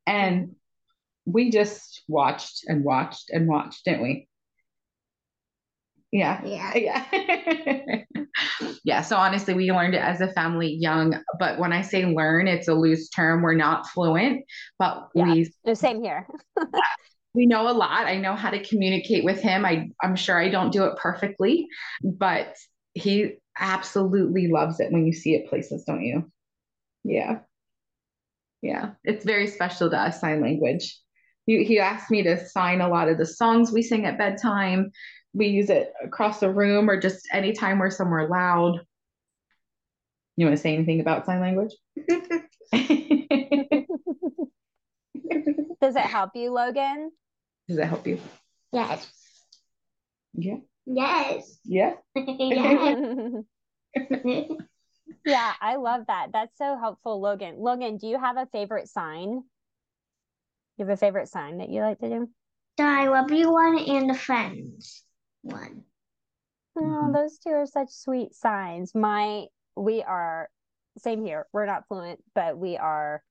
[0.06, 0.56] And
[1.26, 4.28] we just watched and watched and watched, didn't we?
[6.12, 6.42] Yeah.
[6.46, 6.74] Yeah.
[7.16, 8.04] Yeah.
[8.84, 9.02] yeah.
[9.02, 11.16] So honestly, we learned it as a family young.
[11.40, 13.42] But when I say learn, it's a loose term.
[13.42, 14.44] We're not fluent,
[14.78, 15.34] but yeah.
[15.34, 16.28] we the same here.
[17.34, 18.06] we know a lot.
[18.06, 19.66] I know how to communicate with him.
[19.66, 21.68] I, I'm sure I don't do it perfectly,
[22.04, 22.56] but
[22.94, 26.30] he absolutely loves it when you see it places, don't you?
[27.04, 27.40] Yeah.
[28.62, 28.92] Yeah.
[29.04, 31.00] It's very special to us, sign language.
[31.46, 34.92] He, he asked me to sign a lot of the songs we sing at bedtime
[35.34, 38.82] we use it across the room or just anytime we're somewhere loud.
[40.36, 41.72] You want to say anything about sign language?
[45.82, 47.12] Does it help you, Logan?
[47.68, 48.20] Does it help you?
[48.72, 49.10] Yes.
[50.34, 50.58] Yeah.
[50.86, 51.60] Yes.
[51.64, 51.94] Yeah.
[52.16, 53.42] yeah,
[55.62, 56.28] I love that.
[56.32, 57.56] That's so helpful, Logan.
[57.60, 59.44] Logan, do you have a favorite sign?
[60.78, 62.30] You have a favorite sign that you like to do?
[62.78, 65.04] The I love you one and the friends
[65.42, 65.84] one.
[66.78, 67.14] Oh, mm-hmm.
[67.14, 68.94] those two are such sweet signs.
[68.96, 70.50] My we are
[70.98, 71.48] same here.
[71.54, 73.24] We're not fluent, but we are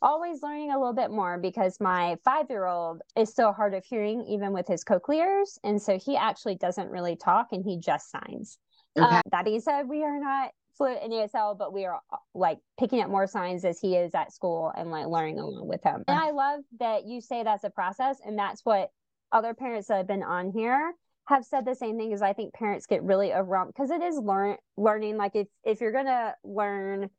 [0.00, 3.84] always learning a little bit more because my five year old is still hard of
[3.84, 5.58] hearing, even with his cochlears.
[5.62, 8.58] And so he actually doesn't really talk and he just signs.
[8.98, 9.06] Okay.
[9.06, 12.00] Um, that being said, we are not fluent in ASL, but we are
[12.34, 15.82] like picking up more signs as he is at school and like learning along with
[15.82, 16.04] him.
[16.08, 18.18] And I love that you say that's a process.
[18.24, 18.90] And that's what
[19.30, 20.92] other parents that have been on here
[21.26, 24.18] have said the same thing as I think parents get really overwhelmed because it is
[24.18, 27.10] learn learning like if if you're gonna learn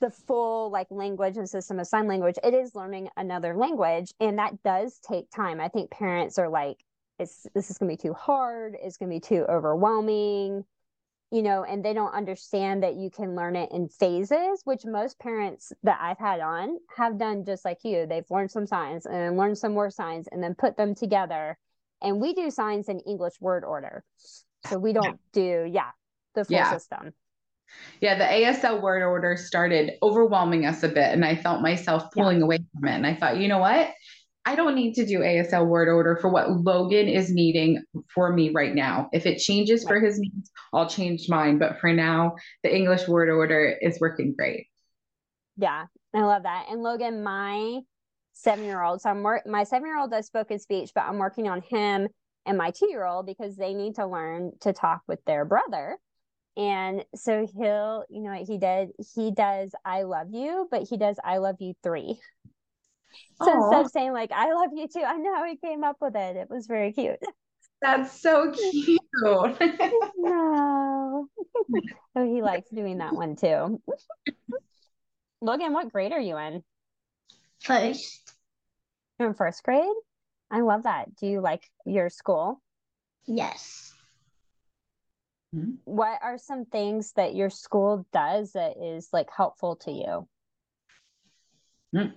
[0.00, 4.38] the full like language and system of sign language, it is learning another language and
[4.38, 5.60] that does take time.
[5.60, 6.78] I think parents are like,
[7.18, 10.64] it's this is gonna be too hard, it's gonna be too overwhelming,
[11.30, 15.18] you know, and they don't understand that you can learn it in phases, which most
[15.18, 18.06] parents that I've had on have done just like you.
[18.06, 21.58] They've learned some signs and learned some more signs and then put them together
[22.02, 24.04] and we do signs in English word order.
[24.68, 25.90] So we don't do, yeah,
[26.34, 26.72] the full yeah.
[26.72, 27.12] system.
[28.00, 32.38] Yeah, the ASL word order started overwhelming us a bit, and I felt myself pulling
[32.38, 32.44] yeah.
[32.44, 32.94] away from it.
[32.94, 33.90] And I thought, you know what?
[34.44, 37.82] I don't need to do ASL word order for what Logan is needing
[38.14, 39.08] for me right now.
[39.12, 41.58] If it changes for his needs, I'll change mine.
[41.58, 44.68] But for now, the English word order is working great.
[45.56, 46.66] Yeah, I love that.
[46.70, 47.80] And Logan, my
[48.36, 49.00] seven year old.
[49.00, 52.08] So I'm work my seven year old does spoken speech, but I'm working on him
[52.44, 55.98] and my two year old because they need to learn to talk with their brother.
[56.56, 61.16] And so he'll, you know, he did, he does I love you, but he does
[61.24, 62.18] I love you three.
[63.36, 63.56] So Aww.
[63.62, 66.14] instead of saying like I love you too, I know how he came up with
[66.14, 66.36] it.
[66.36, 67.18] It was very cute.
[67.80, 69.00] That's so cute.
[69.22, 69.56] no.
[72.16, 73.80] oh, he likes doing that one too.
[75.40, 76.62] Logan, what grade are you in?
[77.60, 78.32] First.
[79.18, 79.84] You're in first grade?
[80.50, 81.14] I love that.
[81.16, 82.60] Do you like your school?
[83.26, 83.92] Yes.
[85.54, 85.72] Mm-hmm.
[85.84, 90.28] What are some things that your school does that is like helpful to you?
[91.94, 92.12] Mm.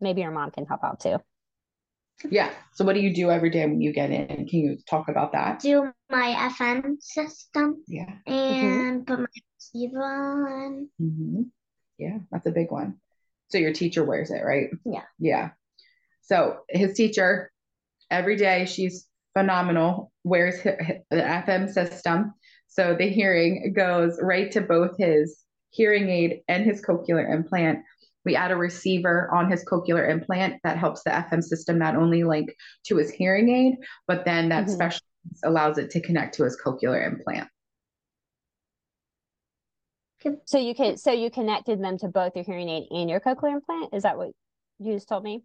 [0.00, 1.18] Maybe your mom can help out too.
[2.30, 2.50] Yeah.
[2.72, 4.46] So what do you do every day when you get in?
[4.48, 5.60] Can you talk about that?
[5.60, 7.82] Do my FM system.
[7.86, 8.14] Yeah.
[8.26, 9.14] And mm-hmm.
[9.14, 9.26] put my
[9.58, 10.88] receiver on.
[11.00, 11.42] Mm-hmm.
[11.98, 12.96] Yeah, that's a big one.
[13.48, 14.68] So your teacher wears it, right?
[14.84, 15.04] Yeah.
[15.18, 15.50] Yeah.
[16.22, 17.50] So his teacher
[18.10, 18.66] every day.
[18.66, 19.06] She's
[19.36, 20.12] phenomenal.
[20.24, 22.34] Wears the FM system.
[22.68, 27.80] So the hearing goes right to both his hearing aid and his cochlear implant.
[28.24, 32.24] We add a receiver on his cochlear implant that helps the FM system not only
[32.24, 32.50] link
[32.86, 33.76] to his hearing aid,
[34.08, 34.74] but then that mm-hmm.
[34.74, 35.02] special
[35.44, 37.48] allows it to connect to his cochlear implant.
[40.44, 43.52] So you can so you connected them to both your hearing aid and your cochlear
[43.52, 43.94] implant.
[43.94, 44.30] Is that what
[44.78, 45.42] you just told me?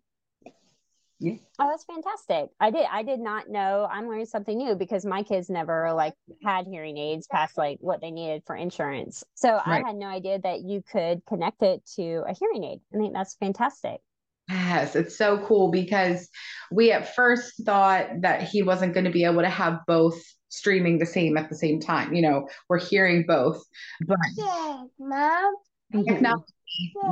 [1.20, 1.36] Yeah.
[1.60, 2.50] Oh, that's fantastic.
[2.60, 3.88] I did I did not know.
[3.90, 8.02] I'm learning something new because my kids never like had hearing aids past like what
[8.02, 9.24] they needed for insurance.
[9.36, 9.84] So right.
[9.84, 12.80] I had no idea that you could connect it to a hearing aid.
[12.92, 14.02] I think that's fantastic.
[14.50, 16.28] Yes, it's so cool because
[16.72, 20.20] we at first thought that he wasn't going to be able to have both
[20.52, 22.14] streaming the same at the same time.
[22.14, 23.64] You know, we're hearing both,
[24.06, 25.56] but yeah, mom.
[25.92, 26.46] Technology,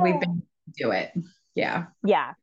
[0.00, 0.42] we've been
[0.78, 1.12] do it.
[1.54, 1.86] Yeah.
[2.04, 2.34] Yeah.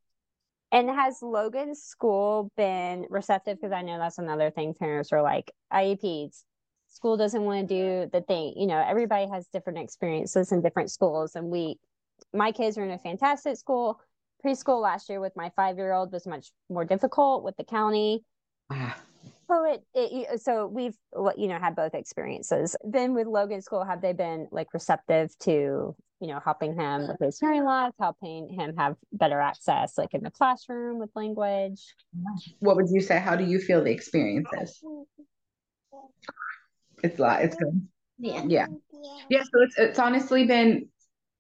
[0.72, 3.58] And has Logan's school been receptive?
[3.58, 6.44] Because I know that's another thing parents are like, IEPs,
[6.88, 8.54] school doesn't want to do the thing.
[8.58, 11.36] You know, everybody has different experiences in different schools.
[11.36, 11.80] And we,
[12.34, 14.02] my kids are in a fantastic school.
[14.46, 18.24] Preschool last year with my five year old was much more difficult with the county.
[18.70, 18.98] Ah.
[19.50, 20.96] So it, it so we've
[21.38, 22.76] you know had both experiences.
[22.84, 27.18] Then with Logan School, have they been like receptive to you know helping him with
[27.22, 31.96] his hearing loss, helping him have better access like in the classroom with language?
[32.60, 33.20] What would you say?
[33.20, 34.84] How do you feel the experience is?
[37.04, 37.42] It's a lot.
[37.42, 37.88] It's good.
[38.18, 38.44] Yeah.
[38.48, 38.66] Yeah.
[39.30, 39.44] Yeah.
[39.44, 40.90] So it's it's honestly been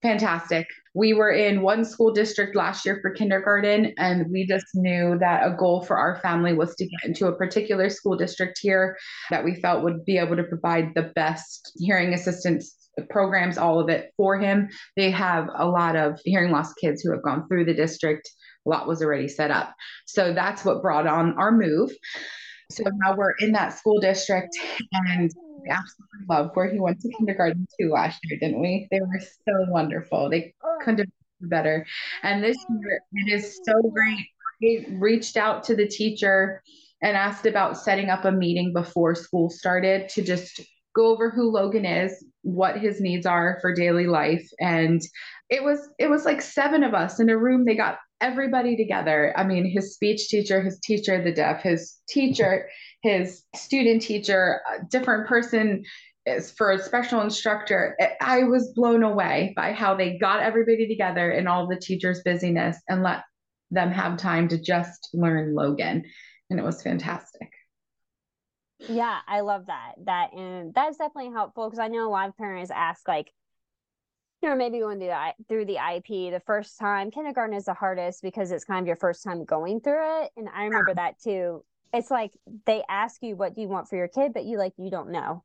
[0.01, 0.67] fantastic.
[0.97, 5.45] We were in one school district last year for kindergarten, and we just knew that
[5.45, 8.97] a goal for our family was to get into a particular school district here
[9.29, 12.75] that we felt would be able to provide the best hearing assistance
[13.11, 14.69] programs, all of it for him.
[14.95, 18.27] They have a lot of hearing loss kids who have gone through the district.
[18.65, 19.75] A lot was already set up.
[20.07, 21.91] So that's what brought on our move.
[22.71, 24.57] So now we're in that school district
[24.91, 25.31] and
[25.69, 28.87] absolutely love where he went to kindergarten too last year, didn't we?
[28.91, 30.29] They were so wonderful.
[30.29, 30.77] They oh.
[30.81, 31.07] couldn't have
[31.39, 31.85] been better.
[32.23, 32.79] And this oh.
[32.79, 34.25] year, it is so great.
[34.61, 36.61] We reached out to the teacher
[37.01, 40.61] and asked about setting up a meeting before school started to just
[40.95, 44.49] go over who Logan is, what his needs are for daily life.
[44.59, 45.01] And
[45.49, 47.65] it was it was like seven of us in a room.
[47.65, 49.33] They got everybody together.
[49.35, 52.69] I mean, his speech teacher, his teacher, the deaf, his teacher,
[53.01, 55.83] his student teacher, different person
[56.25, 57.97] is for a special instructor.
[58.19, 62.77] I was blown away by how they got everybody together in all the teachers' busyness
[62.89, 63.23] and let
[63.71, 66.03] them have time to just learn Logan.
[66.49, 67.49] And it was fantastic.
[68.79, 69.93] Yeah, I love that.
[70.05, 73.31] That and that's definitely helpful because I know a lot of parents ask like,
[74.41, 77.11] you know, maybe going through the through the IEP the first time.
[77.11, 80.47] Kindergarten is the hardest because it's kind of your first time going through it, and
[80.53, 82.31] I remember that too it's like
[82.65, 85.09] they ask you what do you want for your kid but you like you don't
[85.09, 85.43] know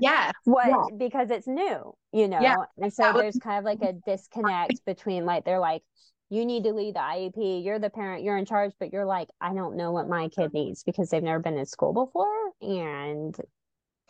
[0.00, 0.96] yeah what yeah.
[0.96, 2.56] because it's new you know yeah.
[2.78, 5.82] and so there's kind of like a disconnect between like they're like
[6.30, 9.28] you need to lead the iep you're the parent you're in charge but you're like
[9.40, 13.36] i don't know what my kid needs because they've never been in school before and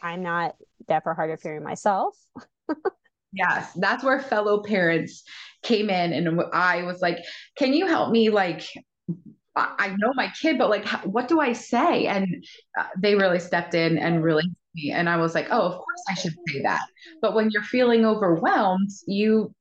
[0.02, 0.54] i'm not
[0.86, 2.16] deaf or hard of hearing myself
[3.34, 5.22] yes that's where fellow parents
[5.62, 7.18] came in and i was like
[7.56, 8.66] can you help me like
[9.56, 12.06] I know my kid, but like, what do I say?
[12.06, 12.44] And
[12.78, 14.90] uh, they really stepped in and really helped me.
[14.90, 16.82] And I was like, oh, of course I should say that.
[17.22, 19.54] But when you're feeling overwhelmed, you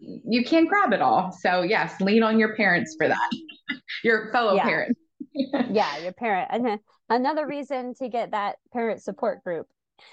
[0.00, 1.32] you can't grab it all.
[1.32, 3.30] So yes, lean on your parents for that.
[4.04, 4.62] your fellow yeah.
[4.62, 5.00] parents.
[5.34, 6.48] yeah, your parent.
[6.52, 9.66] And another reason to get that parent support group.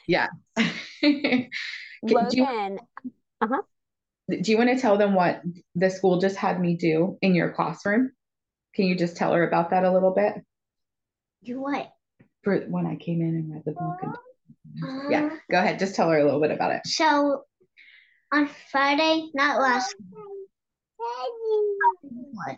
[0.08, 0.30] Yeah.
[2.02, 2.30] Logan.
[2.30, 3.12] Do you,
[3.42, 3.62] uh-huh.
[4.30, 5.42] Do you want to tell them what
[5.76, 8.12] the school just had me do in your classroom?
[8.76, 10.36] Can you just tell her about that a little bit?
[11.44, 11.92] Do what?
[12.44, 14.00] For when I came in and read the book.
[14.02, 14.16] And,
[14.84, 15.80] uh, yeah, go ahead.
[15.80, 16.82] Just tell her a little bit about it.
[16.86, 17.44] So
[18.32, 19.96] on Friday, not last
[22.08, 22.58] what?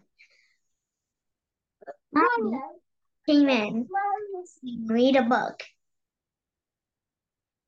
[3.26, 3.88] Came in,
[4.86, 5.64] read a book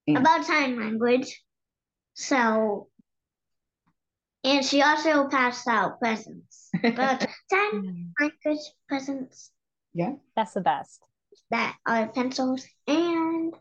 [0.08, 1.42] about sign language.
[2.15, 2.88] So
[4.45, 6.69] and she also passed out presents.
[6.82, 9.51] But ten language presents.
[9.93, 10.13] Yeah.
[10.36, 11.01] That's the best.
[11.49, 12.63] That are pencils.
[12.88, 13.56] And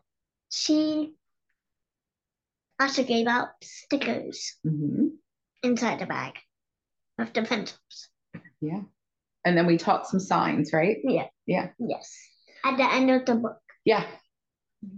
[0.51, 1.15] she
[2.79, 5.07] also gave out stickers mm-hmm.
[5.63, 6.33] inside the bag
[7.17, 8.09] of the pencils.
[8.61, 8.81] Yeah.
[9.43, 10.97] And then we taught some signs, right?
[11.03, 11.27] Yeah.
[11.47, 11.69] Yeah.
[11.79, 12.15] Yes.
[12.63, 13.57] At the end of the book.
[13.85, 14.05] Yeah.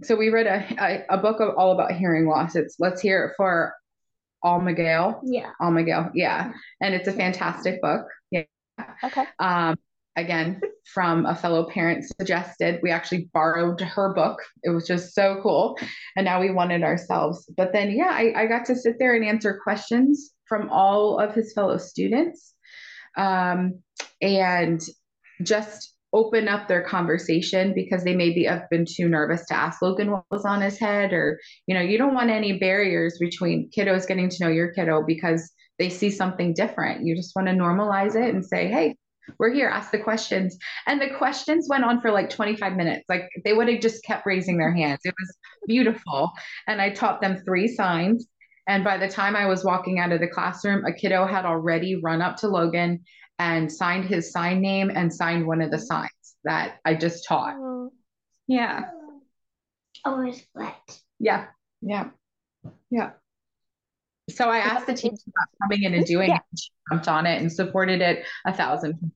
[0.02, 2.56] So we read a, a, a book of all about hearing loss.
[2.56, 3.74] It's let's hear it for
[4.44, 5.20] Almigal.
[5.24, 5.50] Yeah.
[5.60, 6.10] Almigal.
[6.14, 6.52] Yeah.
[6.80, 8.06] And it's a fantastic book.
[8.30, 8.44] Yeah.
[9.02, 9.24] Okay.
[9.38, 9.76] Um,
[10.16, 10.60] again
[10.92, 12.80] from a fellow parent suggested.
[12.82, 14.38] We actually borrowed her book.
[14.62, 15.78] It was just so cool.
[16.16, 17.50] And now we won it ourselves.
[17.56, 21.34] But then, yeah, I, I got to sit there and answer questions from all of
[21.34, 22.54] his fellow students
[23.16, 23.80] um,
[24.22, 24.80] and
[25.42, 30.10] just open up their conversation because they maybe have been too nervous to ask Logan
[30.10, 34.06] what was on his head or you know you don't want any barriers between kiddos
[34.06, 37.06] getting to know your kiddo because they see something different.
[37.06, 38.96] You just want to normalize it and say hey
[39.38, 40.56] we're here ask the questions.
[40.86, 43.04] And the questions went on for like 25 minutes.
[43.10, 45.00] Like they would have just kept raising their hands.
[45.04, 45.36] It was
[45.66, 46.32] beautiful.
[46.66, 48.26] And i taught them three signs.
[48.66, 52.00] And by the time i was walking out of the classroom a kiddo had already
[52.02, 53.04] run up to logan
[53.38, 56.10] and signed his sign name and signed one of the signs
[56.44, 57.54] that i just taught.
[57.56, 57.92] Oh.
[58.46, 58.82] Yeah.
[60.04, 60.76] Oh, Always flat.
[61.18, 61.46] yeah.
[61.80, 62.10] Yeah.
[62.90, 63.10] Yeah.
[64.30, 66.36] So i asked the teacher about coming in and doing Yeah.
[66.36, 69.12] it she jumped on it and supported it a thousand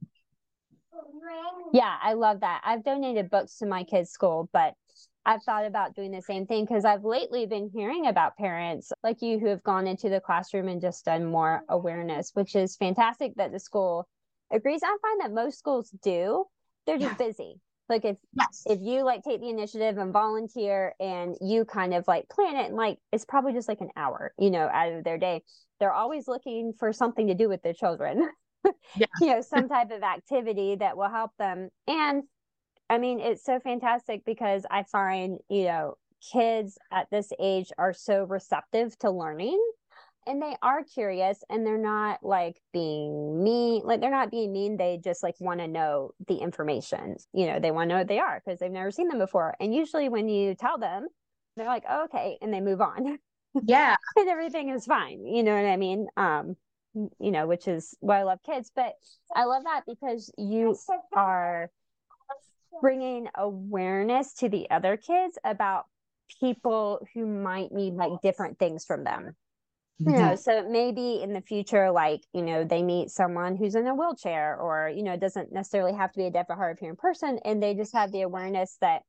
[0.95, 2.62] oh, Yeah, I love that.
[2.64, 4.75] I've donated books to my kids' school, but
[5.25, 9.23] I've thought about doing the same thing because I've lately been hearing about parents like
[9.23, 13.35] you who have gone into the classroom and just done more awareness, which is fantastic
[13.37, 14.09] that the school
[14.53, 14.83] agrees.
[14.83, 16.45] I find that most schools do.
[16.87, 17.61] They're just busy.
[17.89, 22.07] Like if yes if you like take the initiative and volunteer and you kind of
[22.09, 25.05] like plan it and like it's probably just like an hour, you know, out of
[25.05, 25.43] their day.
[25.79, 28.29] They're always looking for something to do with their children.
[28.95, 29.07] Yeah.
[29.20, 31.70] you know, some type of activity that will help them.
[31.89, 32.23] And
[32.93, 35.95] I mean, it's so fantastic because I find, you know,
[36.30, 39.59] kids at this age are so receptive to learning
[40.26, 44.76] and they are curious and they're not like being mean like they're not being mean
[44.76, 48.07] they just like want to know the information you know they want to know what
[48.07, 49.55] they are because they've never seen them before.
[49.59, 51.09] And usually when you tell them
[51.57, 53.18] they're like oh, okay and they move on.
[53.64, 53.97] Yeah.
[54.16, 56.09] And everything is fine you know what i mean?
[56.18, 56.57] Um
[56.95, 58.93] you know which is why i love kids but
[59.34, 60.76] i love that because you
[61.16, 61.70] are
[62.81, 65.85] bringing awareness to the other kids about
[66.41, 69.37] people who might need like different things from them.
[70.05, 73.87] You know so maybe in the future like you know they meet someone who's in
[73.87, 76.73] a wheelchair or you know it doesn't necessarily have to be a deaf or hard
[76.73, 79.03] of hearing person and they just have the awareness that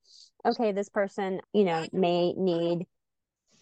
[0.45, 2.85] okay this person you know may need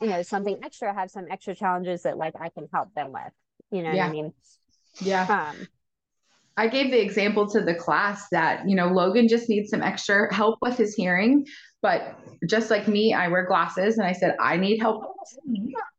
[0.01, 3.31] you know something extra have some extra challenges that like i can help them with.
[3.71, 4.33] You know what i mean?
[4.99, 5.49] Yeah.
[5.49, 5.67] Um
[6.57, 10.33] I gave the example to the class that, you know, Logan just needs some extra
[10.33, 11.45] help with his hearing.
[11.81, 12.15] But
[12.47, 15.03] just like me, I wear glasses and I said, I need help.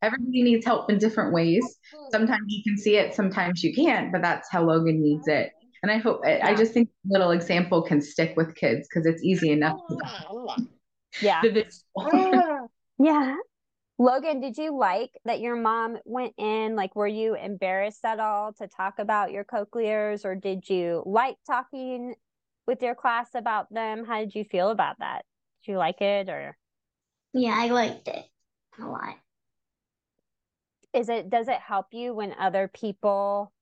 [0.03, 1.65] Everybody needs help in different ways.
[2.11, 5.51] Sometimes you can see it, sometimes you can't, but that's how Logan needs it.
[5.83, 9.07] And I hope, I, I just think a little example can stick with kids because
[9.07, 9.79] it's easy enough.
[10.05, 10.27] Ah.
[11.21, 11.43] Yeah.
[11.99, 12.61] Ah.
[12.99, 13.37] Yeah.
[14.03, 16.75] Logan, did you like that your mom went in?
[16.75, 21.37] Like, were you embarrassed at all to talk about your cochlears, or did you like
[21.47, 22.17] talking
[22.67, 24.05] with your class about them?
[24.05, 25.25] How did you feel about that?
[25.65, 26.59] Did you like it, or
[27.33, 28.25] Yeah, I liked it
[28.81, 29.15] a lot.
[30.93, 33.53] is it does it help you when other people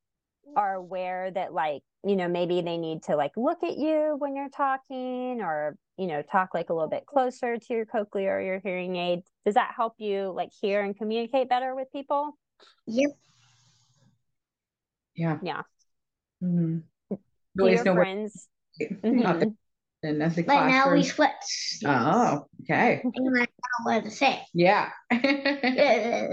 [0.56, 4.34] are aware that like you know maybe they need to like look at you when
[4.34, 8.40] you're talking or you know talk like a little bit closer to your cochlea or
[8.40, 12.36] your hearing aid does that help you like hear and communicate better with people
[12.86, 13.10] Yep.
[15.16, 15.38] Yeah.
[15.42, 15.62] Yeah.
[16.42, 16.82] Mhm.
[17.10, 17.18] Do
[17.60, 18.48] Always your know where friends
[18.80, 19.56] not Mhm.
[20.02, 21.04] the, in the But now we classroom.
[21.04, 21.78] switch.
[21.84, 23.02] Oh, okay.
[23.02, 23.46] And I know
[23.84, 24.42] what to say.
[24.54, 24.90] Yeah.
[25.10, 26.30] and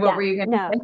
[0.00, 0.70] what Yeah, were you going to no.
[0.72, 0.78] say?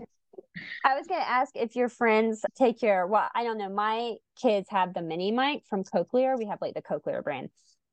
[0.85, 3.69] I was going to ask if your friends take your, well, I don't know.
[3.69, 6.39] My kids have the mini mic from Cochlear.
[6.39, 7.51] We have like the Cochlear brand.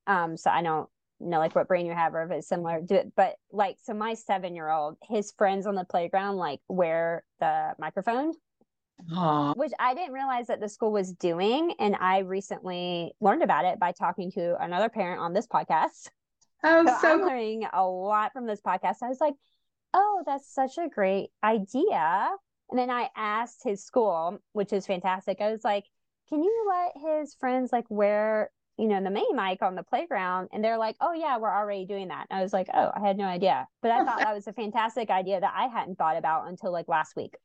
[0.07, 0.89] Um, so I don't
[1.19, 3.13] know like what brand you have or if it's similar to it.
[3.15, 7.73] But like, so my seven year old, his friends on the playground like wear the
[7.79, 8.33] microphone,
[9.15, 9.53] Aw.
[9.53, 11.73] which I didn't realize that the school was doing.
[11.79, 16.09] And I recently learned about it by talking to another parent on this podcast.
[16.63, 18.97] Oh, So, so I'm learning a lot from this podcast.
[19.01, 19.33] I was like,
[19.93, 22.29] oh, that's such a great idea.
[22.71, 25.41] And then I asked his school, which is fantastic.
[25.41, 25.85] I was like,
[26.29, 30.47] can you let his friends like wear, you know, the mini mic on the playground?
[30.53, 32.27] And they're like, oh, yeah, we're already doing that.
[32.29, 33.67] And I was like, oh, I had no idea.
[33.81, 36.87] But I thought that was a fantastic idea that I hadn't thought about until like
[36.87, 37.35] last week.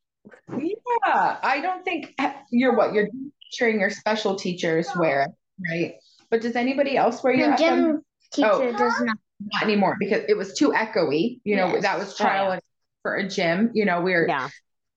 [0.56, 2.14] Yeah, I don't think
[2.50, 3.08] you're what you're
[3.50, 5.30] teaching your special teachers wear it,
[5.68, 5.94] right?
[6.30, 7.58] But does anybody else wear your The FM?
[7.58, 8.02] gym
[8.32, 8.72] teacher Oh.
[8.72, 9.16] does not.
[9.52, 11.40] Not anymore because it was too echoey.
[11.44, 11.82] You know, Yes.
[11.82, 12.58] that was Oh, trial yeah.
[13.02, 13.70] for a gym.
[13.74, 14.48] You know, we're Yeah.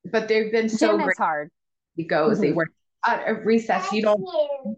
[0.05, 1.11] But they've been so Gym great.
[1.11, 1.49] is hard.
[1.97, 2.39] It goes.
[2.39, 2.55] They Mhm.
[2.55, 2.69] work
[3.05, 3.91] at a recess.
[3.91, 4.75] You don't wear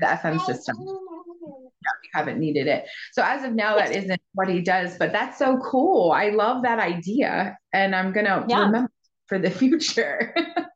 [0.00, 0.76] the FM system.
[0.80, 2.86] You haven't needed it.
[3.12, 4.96] So as of now, that isn't what he does.
[4.98, 6.12] But that's so cool.
[6.12, 8.64] I love that idea, and I'm gonna Yeah.
[8.66, 8.90] remember
[9.26, 10.34] for the future.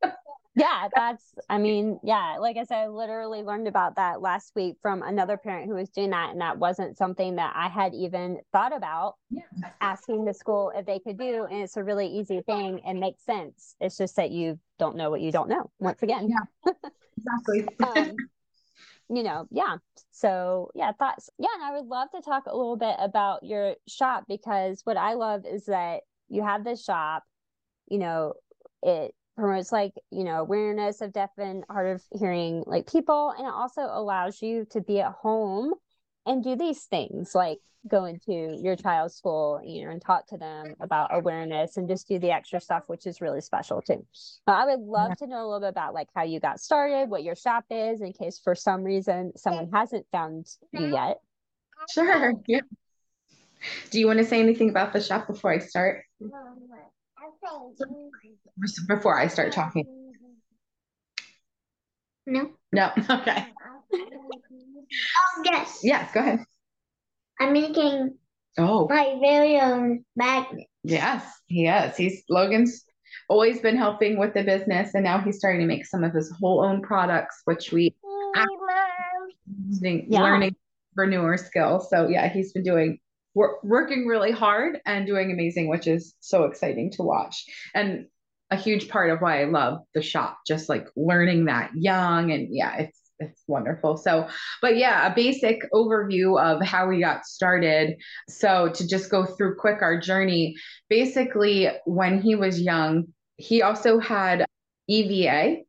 [0.57, 4.77] yeah, that's, I mean, yeah, like I said, I literally learned about that last week
[4.81, 6.31] from another parent who was doing that.
[6.31, 9.43] And that wasn't something that I had even thought about yeah.
[9.83, 11.45] asking the school if they could do.
[11.45, 13.77] And it's a really easy thing and makes sense.
[13.81, 16.31] It's just that you don't know what you don't know, once again.
[16.31, 16.73] Yeah,
[17.19, 17.69] exactly.
[17.85, 18.17] um,
[19.11, 19.77] you know, yeah.
[20.11, 21.29] So, yeah, thoughts.
[21.39, 21.49] Yeah.
[21.55, 25.13] And I would love to talk a little bit about your shop because what I
[25.15, 27.25] love is that you have this shop,
[27.89, 28.33] you know,
[28.83, 33.47] it promotes like you know awareness of deaf and hard of hearing like people and
[33.47, 35.75] it also allows you to be at home
[36.25, 37.59] and do these things like
[37.89, 42.09] go into your child's school you know and talk to them about awareness and just
[42.09, 44.05] do the extra stuff which is really special too.
[44.47, 45.27] I would love yeah.
[45.27, 48.01] to know a little bit about like how you got started what your shop is
[48.01, 50.95] in case for some reason someone hasn't found you mm-hmm.
[50.95, 51.21] yet.
[51.93, 52.61] Sure yeah.
[53.91, 56.33] Do you want to say anything about the shop before i start um,
[58.89, 59.85] before I start talking?
[62.27, 62.51] No.
[62.73, 62.91] No.
[63.11, 63.47] Okay.
[63.93, 65.81] Oh yes.
[65.83, 66.13] Yes.
[66.13, 66.41] Go ahead.
[67.41, 68.19] I'm making
[68.59, 70.67] oh my very own magnet.
[70.83, 71.97] Yes, he is.
[71.97, 72.85] He's Logan's
[73.29, 76.33] always been helping with the business, and now he's starting to make some of his
[76.41, 77.95] whole own products, which we
[79.69, 80.23] using yeah.
[80.23, 80.57] learning
[80.93, 81.89] entrepreneur skills.
[81.91, 82.99] So yeah, he's been doing
[83.37, 87.45] working really hard and doing amazing, which is so exciting to watch.
[87.75, 88.07] And
[88.51, 92.49] a huge part of why I love the shop, just like learning that young and
[92.51, 93.97] yeah, it's it's wonderful.
[93.97, 94.29] So,
[94.61, 97.97] but yeah, a basic overview of how we got started.
[98.29, 100.55] So, to just go through quick our journey,
[100.91, 103.07] basically, when he was young,
[103.37, 104.45] he also had
[104.89, 105.63] EVA,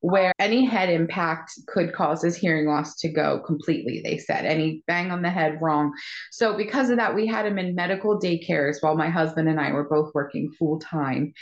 [0.00, 4.46] where any head impact could cause his hearing loss to go completely, they said.
[4.46, 5.92] Any bang on the head wrong.
[6.30, 9.72] So, because of that, we had him in medical daycares while my husband and I
[9.72, 11.34] were both working full time.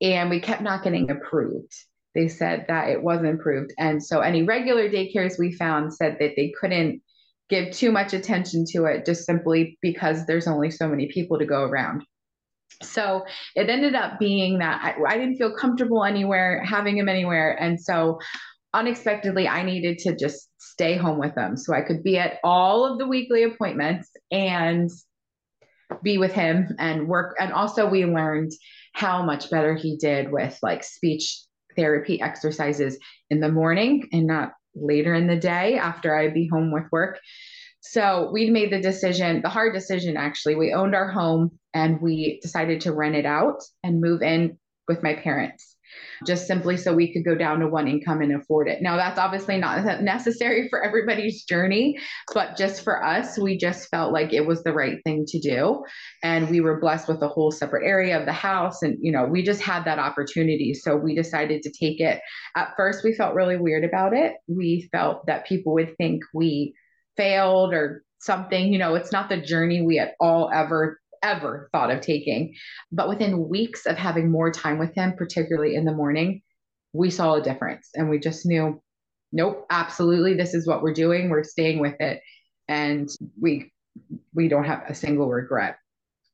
[0.00, 1.72] And we kept not getting approved.
[2.14, 3.72] They said that it wasn't approved.
[3.78, 7.02] And so, any regular daycares we found said that they couldn't
[7.48, 11.46] give too much attention to it just simply because there's only so many people to
[11.46, 12.04] go around.
[12.82, 17.52] So it ended up being that I, I didn't feel comfortable anywhere, having him anywhere.
[17.60, 18.18] And so
[18.74, 22.90] unexpectedly, I needed to just stay home with him so I could be at all
[22.90, 24.90] of the weekly appointments and
[26.02, 27.36] be with him and work.
[27.38, 28.52] And also, we learned
[28.94, 31.38] how much better he did with like speech
[31.76, 32.98] therapy exercises
[33.30, 37.18] in the morning and not later in the day after I'd be home with work.
[37.82, 40.54] So we'd made the decision, the hard decision actually.
[40.54, 44.58] We owned our home and we decided to rent it out and move in
[44.88, 45.72] with my parents
[46.26, 48.80] just simply so we could go down to one income and afford it.
[48.80, 51.98] Now, that's obviously not necessary for everybody's journey,
[52.32, 55.84] but just for us, we just felt like it was the right thing to do.
[56.22, 58.82] And we were blessed with a whole separate area of the house.
[58.82, 60.74] And, you know, we just had that opportunity.
[60.74, 62.20] So we decided to take it.
[62.56, 64.34] At first, we felt really weird about it.
[64.46, 66.74] We felt that people would think we
[67.16, 68.72] failed or something.
[68.72, 72.54] You know, it's not the journey we had all ever ever thought of taking.
[72.90, 76.42] But within weeks of having more time with him, particularly in the morning,
[76.92, 78.82] we saw a difference and we just knew,
[79.30, 81.30] nope, absolutely, this is what we're doing.
[81.30, 82.20] We're staying with it.
[82.68, 83.08] And
[83.40, 83.72] we
[84.34, 85.76] we don't have a single regret.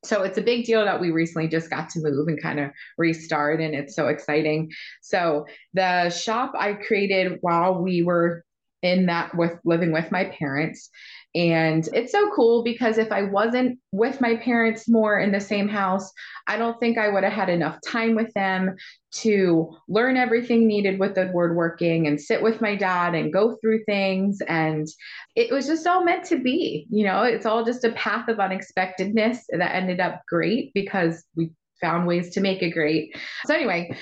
[0.05, 2.71] So it's a big deal that we recently just got to move and kind of
[2.97, 4.71] restart, and it's so exciting.
[5.01, 8.45] So the shop I created while we were
[8.81, 10.89] in that with living with my parents
[11.35, 15.67] and it's so cool because if I wasn't with my parents more in the same
[15.67, 16.11] house,
[16.47, 18.75] I don't think I would have had enough time with them
[19.11, 23.83] to learn everything needed with the woodworking and sit with my dad and go through
[23.85, 24.41] things.
[24.47, 24.87] And
[25.35, 26.87] it was just all meant to be.
[26.89, 31.51] You know, it's all just a path of unexpectedness that ended up great because we
[31.79, 33.15] found ways to make it great.
[33.45, 33.95] So, anyway,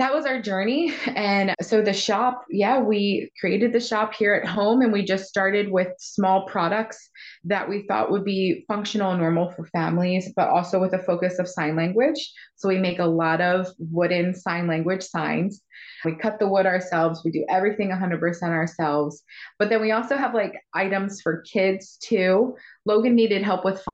[0.00, 0.94] that was our journey.
[1.14, 5.26] And so the shop, yeah, we created the shop here at home and we just
[5.26, 7.10] started with small products
[7.44, 11.38] that we thought would be functional and normal for families, but also with a focus
[11.38, 12.32] of sign language.
[12.56, 15.60] So we make a lot of wooden sign language signs.
[16.06, 17.20] We cut the wood ourselves.
[17.22, 19.22] We do everything 100% ourselves.
[19.58, 22.56] But then we also have like items for kids too.
[22.86, 23.84] Logan needed help with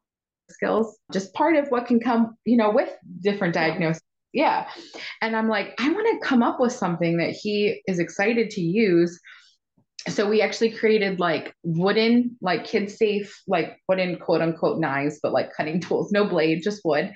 [0.50, 2.90] skills, just part of what can come, you know, with
[3.22, 4.02] different diagnoses
[4.36, 4.68] yeah.
[5.22, 8.60] And I'm like, I want to come up with something that he is excited to
[8.60, 9.18] use.
[10.08, 15.32] So we actually created like wooden, like kid safe, like wooden quote unquote knives, but
[15.32, 17.10] like cutting tools, no blade, just wood.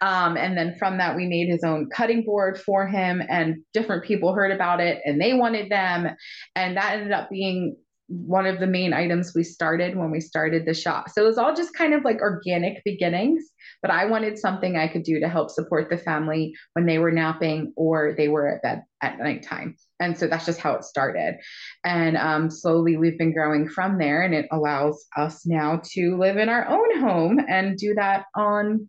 [0.00, 4.04] Um, and then from that, we made his own cutting board for him, and different
[4.04, 6.08] people heard about it and they wanted them.
[6.56, 7.76] And that ended up being
[8.12, 11.08] one of the main items we started when we started the shop.
[11.08, 13.42] So it was all just kind of like organic beginnings,
[13.80, 17.10] but I wanted something I could do to help support the family when they were
[17.10, 19.76] napping or they were at bed at nighttime.
[19.98, 21.36] And so that's just how it started.
[21.84, 26.36] And um, slowly we've been growing from there, and it allows us now to live
[26.36, 28.88] in our own home and do that on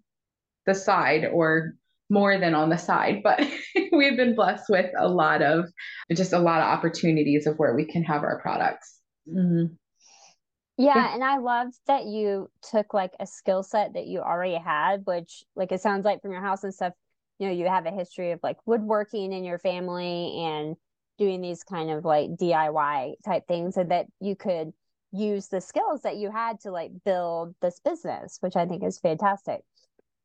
[0.65, 1.76] the side or
[2.09, 3.21] more than on the side.
[3.24, 3.47] But
[3.91, 5.69] we've been blessed with a lot of
[6.11, 8.99] just a lot of opportunities of where we can have our products.
[9.28, 9.74] Mm-hmm.
[10.78, 15.05] Yeah, and I loved that you took like a skill set that you already had,
[15.05, 16.93] which like it sounds like from your house and stuff,
[17.38, 20.76] you know, you have a history of like woodworking in your family and
[21.19, 24.74] doing these kind of like DIY type things and that you could
[25.11, 28.97] use the skills that you had to like build this business, which I think is
[28.97, 29.61] fantastic.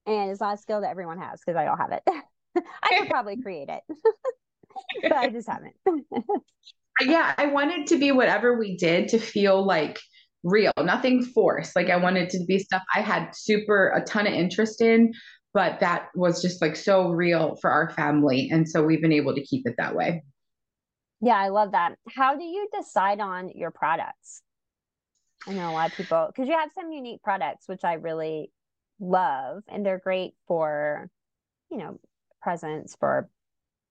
[0.07, 2.03] And it's not a skill that everyone has because I don't have it.
[2.83, 3.83] I could probably create it,
[5.03, 5.77] but I just haven't.
[7.01, 10.01] yeah, I wanted to be whatever we did to feel like
[10.43, 11.77] real, nothing forced.
[11.77, 15.13] Like I wanted to be stuff I had super a ton of interest in,
[15.55, 18.49] but that was just like so real for our family.
[18.51, 20.23] And so we've been able to keep it that way.
[21.21, 21.97] Yeah, I love that.
[22.17, 24.43] How do you decide on your products?
[25.47, 28.53] I know a lot of people because you have some unique products, which I really
[29.01, 31.09] love, and they're great for,
[31.71, 31.99] you know,
[32.43, 33.29] presents for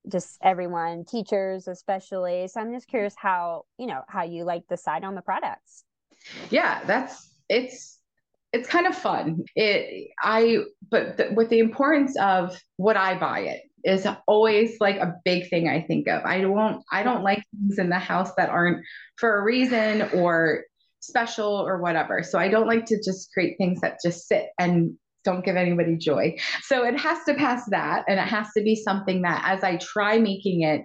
[0.10, 2.47] just everyone, teachers especially.
[2.47, 2.91] So I'm just mm-hmm.
[2.91, 5.84] curious how, you know, how you like decide on the products.
[6.49, 7.99] Yeah, that's it's
[8.53, 9.43] it's kind of fun.
[9.55, 14.97] It I but the, with the importance of what I buy it is always like
[14.97, 16.24] a big thing I think of.
[16.26, 18.84] I don't I don't like things in the house that aren't
[19.18, 20.64] for a reason or
[20.99, 22.24] special or whatever.
[22.24, 25.97] So I don't like to just create things that just sit and don't give anybody
[25.97, 26.38] joy.
[26.63, 29.78] So it has to pass that and it has to be something that as I
[29.78, 30.82] try making it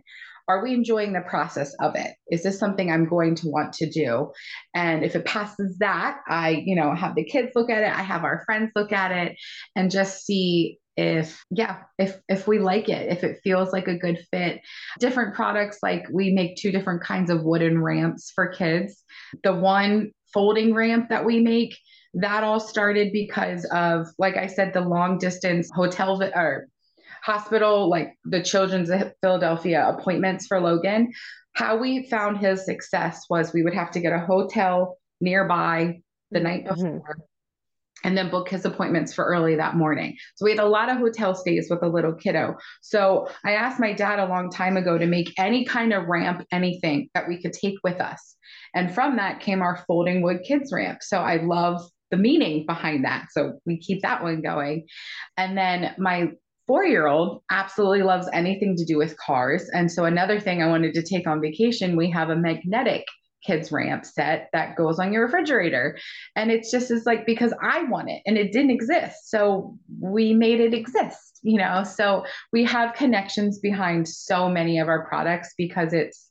[0.48, 2.14] are we enjoying the process of it?
[2.28, 4.32] Is this something i'm going to want to do?
[4.74, 8.02] And if it passes that i you know have the kids look at it i
[8.02, 9.36] have our friends look at it
[9.76, 13.98] and just see if yeah if if we like it if it feels like a
[13.98, 14.60] good fit.
[14.98, 19.02] Different products like we make two different kinds of wooden ramps for kids.
[19.42, 21.76] The one folding ramp that we make
[22.14, 26.68] that all started because of like i said the long distance hotel or
[27.22, 28.90] hospital, like the Children's
[29.22, 31.12] Philadelphia appointments for Logan,
[31.54, 36.00] how we found his success was we would have to get a hotel nearby
[36.30, 36.74] the night mm-hmm.
[36.74, 38.08] before mm-hmm.
[38.08, 40.16] and then book his appointments for early that morning.
[40.34, 42.56] So we had a lot of hotel stays with a little kiddo.
[42.80, 46.44] So I asked my dad a long time ago to make any kind of ramp,
[46.50, 48.36] anything that we could take with us.
[48.74, 51.02] And from that came our folding wood kids ramp.
[51.02, 53.26] So I love the meaning behind that.
[53.32, 54.86] So we keep that one going.
[55.36, 56.28] And then my
[56.68, 59.68] four year old absolutely loves anything to do with cars.
[59.72, 63.04] And so, another thing I wanted to take on vacation, we have a magnetic
[63.44, 65.98] kids ramp set that goes on your refrigerator.
[66.36, 69.30] And it's just as like because I want it and it didn't exist.
[69.30, 71.82] So we made it exist, you know.
[71.82, 76.28] So we have connections behind so many of our products because it's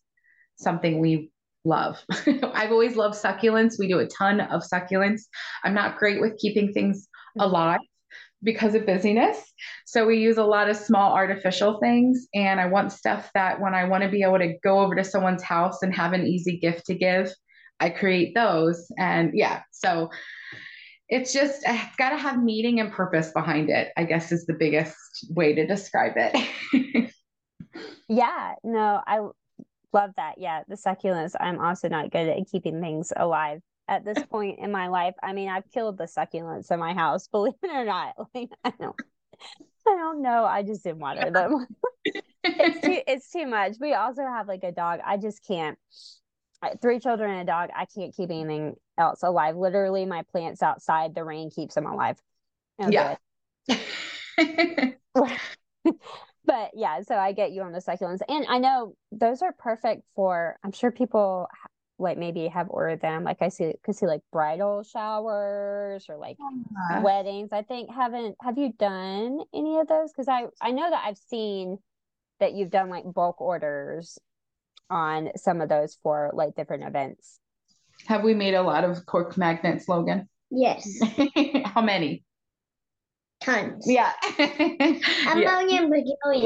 [0.55, 1.30] something we
[1.64, 1.99] love.
[2.53, 3.80] I've always loved succulents.
[3.80, 5.22] We do a ton of succulents.
[5.64, 7.07] I'm not great with keeping things
[7.38, 7.49] mm-hmm.
[7.49, 7.80] alive
[8.43, 9.38] because of busyness.
[9.86, 12.28] So we use a lot of small artificial things.
[12.34, 15.03] And I want stuff that when I want to be able to go over to
[15.03, 17.32] someone's house and have an easy gift to give,
[17.80, 18.88] I create those.
[18.97, 20.09] And yeah, so
[21.09, 24.53] it's just, it's got to have meaning and purpose behind it, I guess is the
[24.53, 24.95] biggest
[25.30, 27.14] way to describe it.
[28.09, 29.20] yeah, no, I
[29.93, 30.37] love that.
[30.37, 34.71] Yeah, the succulents, I'm also not good at keeping things alive at this point in
[34.71, 35.15] my life.
[35.21, 38.15] I mean, I've killed the succulents in my house, believe it or not.
[38.33, 38.95] Like, I don't,
[39.87, 40.45] I don't know.
[40.45, 41.67] I just didn't water them.
[42.43, 43.75] it's too, it's too much.
[43.79, 44.99] We also have like a dog.
[45.05, 45.77] I just can't.
[46.79, 47.71] Three children and a dog.
[47.75, 49.55] I can't keep anything else alive.
[49.55, 51.15] Literally, my plants outside.
[51.15, 52.21] The rain keeps them alive.
[52.87, 53.15] yeah.
[56.51, 60.03] But yeah, so I get you on the succulents, and I know those are perfect
[60.17, 60.57] for.
[60.65, 61.47] I'm sure people
[61.97, 63.23] like maybe have ordered them.
[63.23, 66.35] Like I see could see like bridal showers or like
[66.91, 67.53] uh, weddings.
[67.53, 70.11] I think haven't have you done any of those?
[70.11, 71.77] Because I I know that I've seen
[72.41, 74.19] that you've done like bulk orders
[74.89, 77.39] on some of those for like different events.
[78.07, 80.27] Have we made a lot of cork magnets, Logan?
[80.49, 80.99] Yes.
[81.63, 82.25] How many?
[83.41, 83.85] Tons.
[83.87, 84.13] Yeah.
[84.37, 84.39] a
[85.39, 85.57] yeah.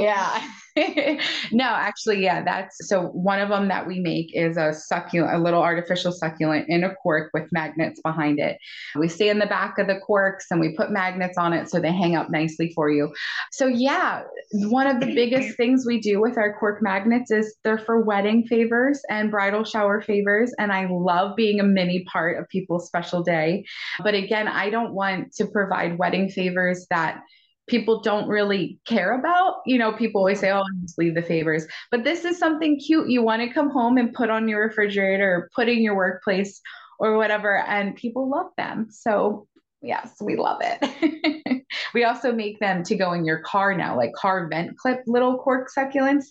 [0.01, 0.47] Yeah.
[1.53, 5.39] no, actually, yeah, that's so one of them that we make is a succulent, a
[5.39, 8.57] little artificial succulent in a cork with magnets behind it.
[8.95, 11.79] We stay in the back of the corks and we put magnets on it so
[11.79, 13.13] they hang up nicely for you.
[13.51, 17.77] So, yeah, one of the biggest things we do with our cork magnets is they're
[17.77, 20.53] for wedding favors and bridal shower favors.
[20.59, 23.63] And I love being a mini part of people's special day.
[24.03, 27.21] But again, I don't want to provide wedding favors that
[27.67, 29.61] people don't really care about.
[29.65, 31.65] You know, people always say, oh, just leave the favors.
[31.91, 35.29] But this is something cute you want to come home and put on your refrigerator
[35.35, 36.61] or put in your workplace
[36.99, 37.57] or whatever.
[37.57, 38.87] And people love them.
[38.91, 39.47] So,
[39.81, 41.65] yes, we love it.
[41.93, 45.37] we also make them to go in your car now, like car vent clip little
[45.37, 46.25] cork succulents.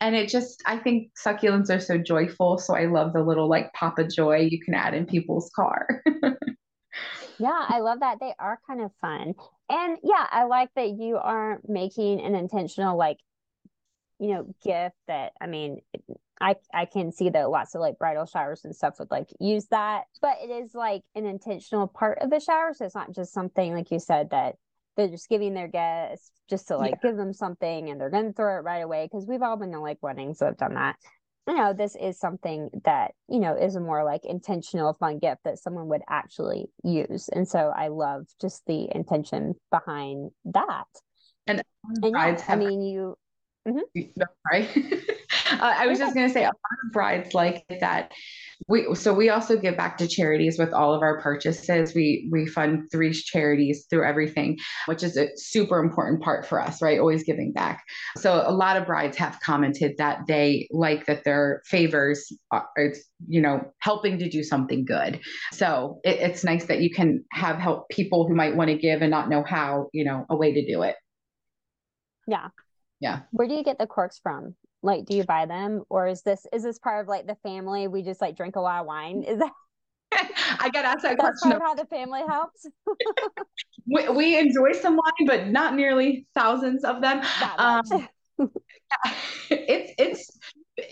[0.00, 2.58] And it just, I think succulents are so joyful.
[2.58, 6.02] So I love the little like pop of joy you can add in people's car.
[7.38, 8.18] Yeah, I love that.
[8.20, 9.34] They are kind of fun.
[9.68, 13.18] And yeah, I like that you aren't making an intentional like
[14.18, 15.80] you know gift that I mean
[16.40, 19.66] I I can see that lots of like bridal showers and stuff would like use
[19.66, 23.32] that, but it is like an intentional part of the shower, so it's not just
[23.32, 24.56] something like you said that
[24.96, 27.08] they're just giving their guests just to like yeah.
[27.10, 29.72] give them something and they're going to throw it right away because we've all been
[29.72, 30.96] to like weddings that have done that
[31.46, 35.44] you know, this is something that, you know, is a more like intentional fun gift
[35.44, 37.28] that someone would actually use.
[37.28, 40.86] And so I love just the intention behind that.
[41.46, 41.62] And,
[42.02, 43.16] and yeah, I mean, you,
[43.66, 44.00] mm-hmm.
[44.16, 44.68] no, right.
[45.50, 48.12] uh, I was just going to say a lot of brides like that.
[48.68, 51.94] We so we also give back to charities with all of our purchases.
[51.94, 54.56] We we fund three charities through everything
[54.86, 56.98] which is a super important part for us right?
[56.98, 57.84] Always giving back.
[58.16, 63.04] So a lot of brides have commented that they like that their favors are it's
[63.28, 65.20] you know helping to do something good.
[65.52, 69.02] So it, it's nice that you can have help people who might want to give
[69.02, 70.96] and not know how you know a way to do it.
[72.26, 72.48] Yeah
[73.00, 74.54] yeah where do you get the corks from
[74.86, 77.88] like, do you buy them, or is this is this part of like the family?
[77.88, 79.24] We just like drink a lot of wine.
[79.24, 79.50] Is that?
[80.60, 81.50] I got asked that That's question.
[81.50, 82.66] Part of how the family helps.
[83.86, 87.20] we, we enjoy some wine, but not nearly thousands of them.
[87.58, 87.82] Um,
[89.50, 90.38] it's it's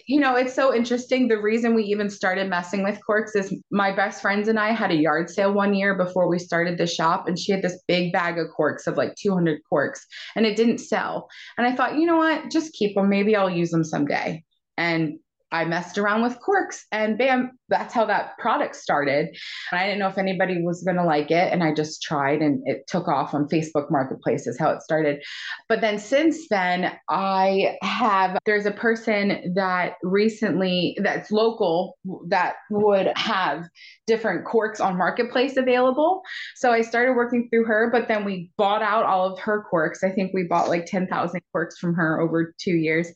[0.07, 1.29] you know, it's so interesting.
[1.29, 4.91] The reason we even started messing with corks is my best friends and I had
[4.91, 8.13] a yard sale one year before we started the shop, and she had this big
[8.13, 10.07] bag of corks of like 200 corks,
[10.37, 11.29] and it didn't sell.
[11.59, 13.09] And I thought, you know what, just keep them.
[13.09, 14.43] Maybe I'll use them someday.
[14.77, 15.19] And
[15.53, 19.29] I messed around with corks and bam, that's how that product started.
[19.71, 21.53] And I didn't know if anybody was going to like it.
[21.53, 25.23] And I just tried and it took off on Facebook Marketplace, is how it started.
[25.69, 31.97] But then since then, I have, there's a person that recently, that's local,
[32.29, 33.65] that would have
[34.07, 36.23] different corks on Marketplace available.
[36.57, 40.03] So I started working through her, but then we bought out all of her corks.
[40.03, 43.09] I think we bought like 10,000 corks from her over two years.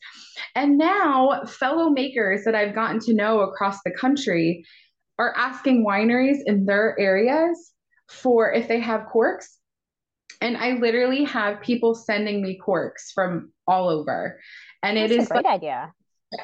[0.55, 4.65] And now, fellow makers that I've gotten to know across the country
[5.17, 7.73] are asking wineries in their areas
[8.07, 9.57] for if they have corks.
[10.41, 14.39] And I literally have people sending me corks from all over.
[14.81, 15.93] And That's it is a great like, idea.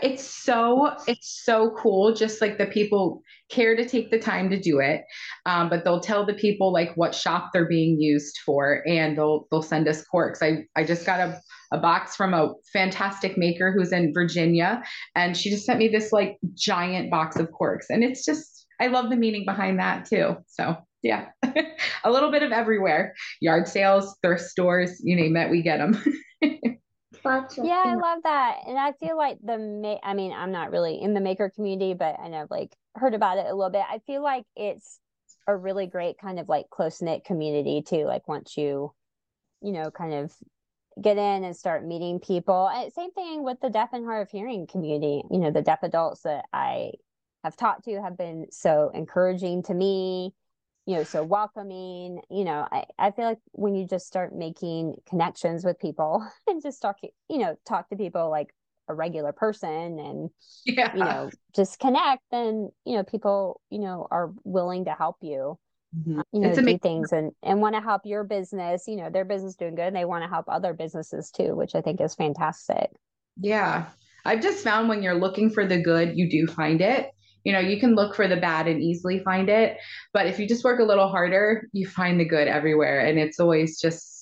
[0.01, 2.13] It's so it's so cool.
[2.13, 5.03] Just like the people care to take the time to do it,
[5.45, 9.47] um, but they'll tell the people like what shop they're being used for, and they'll
[9.51, 10.41] they'll send us corks.
[10.41, 11.39] I I just got a
[11.75, 14.81] a box from a fantastic maker who's in Virginia,
[15.15, 18.87] and she just sent me this like giant box of corks, and it's just I
[18.87, 20.37] love the meaning behind that too.
[20.47, 21.27] So yeah,
[22.03, 23.13] a little bit of everywhere.
[23.41, 26.01] Yard sales, thrift stores, you name it, we get them.
[26.41, 28.57] yeah, I love that.
[28.67, 31.93] And I feel like the ma- I mean, I'm not really in the maker community,
[31.93, 33.83] but I know like heard about it a little bit.
[33.87, 34.99] I feel like it's
[35.47, 38.05] a really great kind of like close knit community too.
[38.05, 38.91] Like once you,
[39.61, 40.33] you know, kind of
[41.01, 42.69] get in and start meeting people.
[42.73, 45.23] Uh, same thing with the deaf and hard of hearing community.
[45.29, 46.91] You know, the deaf adults that I
[47.43, 50.33] have talked to have been so encouraging to me
[50.87, 54.95] you know so welcoming you know I, I feel like when you just start making
[55.07, 56.97] connections with people and just talk
[57.29, 58.53] you know talk to people like
[58.87, 60.29] a regular person and
[60.65, 60.93] yeah.
[60.93, 65.57] you know just connect then you know people you know are willing to help you.
[65.95, 66.21] Mm-hmm.
[66.33, 66.79] you know it's do amazing.
[66.79, 69.95] things and and want to help your business you know their business doing good and
[69.95, 72.91] they want to help other businesses too which i think is fantastic.
[73.37, 73.85] Yeah.
[74.25, 77.11] I've just found when you're looking for the good you do find it.
[77.43, 79.77] You know you can look for the bad and easily find it
[80.13, 83.39] but if you just work a little harder you find the good everywhere and it's
[83.39, 84.14] always just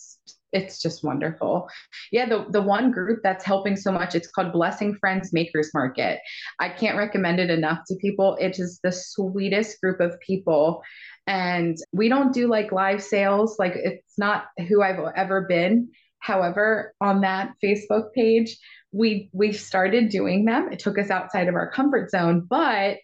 [0.53, 1.67] it's just wonderful.
[2.11, 6.19] Yeah, the, the one group that's helping so much, it's called Blessing Friends Makers Market.
[6.59, 8.37] I can't recommend it enough to people.
[8.39, 10.83] It is the sweetest group of people.
[11.27, 15.89] And we don't do like live sales, like it's not who I've ever been.
[16.19, 18.57] However, on that Facebook page,
[18.93, 20.71] we we started doing them.
[20.71, 22.97] It took us outside of our comfort zone, but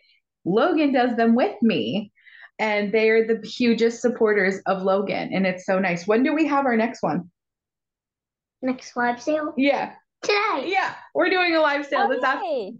[0.46, 2.12] Logan does them with me.
[2.60, 5.32] And they're the hugest supporters of Logan.
[5.34, 6.06] And it's so nice.
[6.06, 7.32] When do we have our next one?
[8.62, 9.54] Next live sale?
[9.58, 9.94] Yeah.
[10.22, 10.66] Today.
[10.66, 10.96] Yeah.
[11.14, 12.80] We're doing a live sale this afternoon.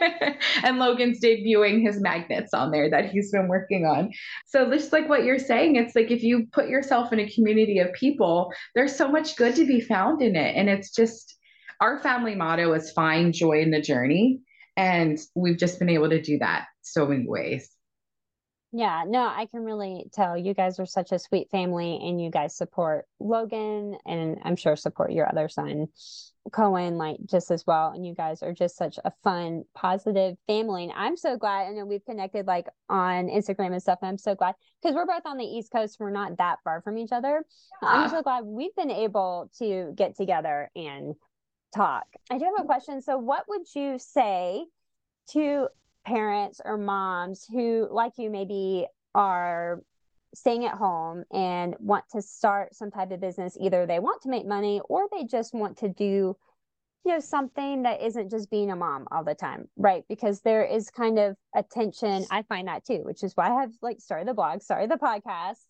[0.62, 4.12] and Logan's debuting his magnets on there that he's been working on.
[4.46, 7.78] So just like what you're saying, it's like if you put yourself in a community
[7.78, 10.56] of people, there's so much good to be found in it.
[10.56, 11.36] And it's just
[11.80, 14.40] our family motto is find joy in the journey.
[14.76, 17.68] And we've just been able to do that so many ways.
[18.70, 22.30] Yeah, no, I can really tell you guys are such a sweet family and you
[22.30, 25.88] guys support Logan and I'm sure support your other son,
[26.52, 27.92] Cohen, like just as well.
[27.92, 30.84] And you guys are just such a fun, positive family.
[30.84, 31.68] And I'm so glad.
[31.68, 34.00] I know we've connected like on Instagram and stuff.
[34.02, 35.96] And I'm so glad because we're both on the East Coast.
[35.98, 37.44] We're not that far from each other.
[37.82, 41.14] I'm so glad we've been able to get together and
[41.74, 42.04] talk.
[42.30, 43.00] I do have a question.
[43.00, 44.66] So, what would you say
[45.30, 45.68] to
[46.08, 49.82] parents or moms who, like you, maybe are
[50.34, 53.56] staying at home and want to start some type of business?
[53.60, 56.36] Either they want to make money or they just want to do
[57.04, 60.04] you know something that isn't just being a mom all the time right?
[60.08, 63.60] Because there is kind of a tension i find that too which is why i
[63.60, 65.64] have like started the blog started the podcast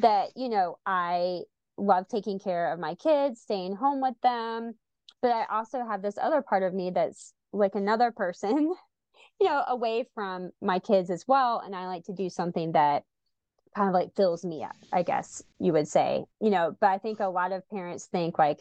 [0.00, 1.42] that you know i
[1.78, 4.74] love taking care of my kids staying home with them.
[5.20, 8.74] But i also have this other part of me that's like another person
[9.42, 13.02] you know away from my kids as well and i like to do something that
[13.74, 16.98] kind of like fills me up i guess you would say you know but i
[16.98, 18.60] think a lot of parents think like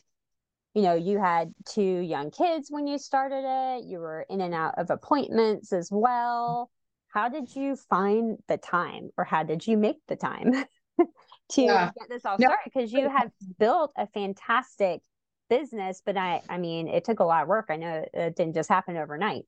[0.73, 4.55] you know you had two young kids when you started it you were in and
[4.55, 6.71] out of appointments as well
[7.09, 10.51] how did you find the time or how did you make the time
[11.49, 11.91] to Yeah.
[11.99, 12.47] get this all No.
[12.47, 13.29] started because you have
[13.59, 15.01] built a fantastic
[15.47, 18.55] business but i i mean it took a lot of work i know it didn't
[18.55, 19.45] just happen overnight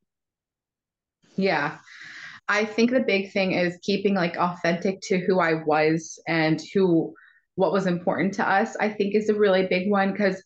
[1.36, 1.78] Yeah.
[2.48, 7.14] I think the big thing is keeping like authentic to who I was and who
[7.56, 8.76] what was important to us.
[8.80, 10.44] I think is a really big one because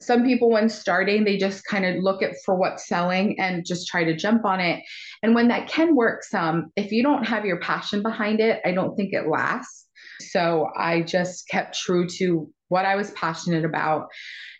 [0.00, 3.88] some people when starting they just kind of look at for what's selling and just
[3.88, 4.82] try to jump on it.
[5.22, 8.72] And when that can work some, if you don't have your passion behind it, I
[8.72, 9.86] don't think it lasts.
[10.20, 14.08] So I just kept true to what I was passionate about.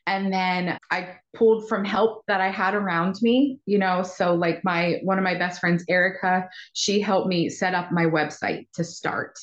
[0.06, 4.02] And then I pulled from help that I had around me, you know.
[4.02, 8.04] So, like, my one of my best friends, Erica, she helped me set up my
[8.04, 9.36] website to start.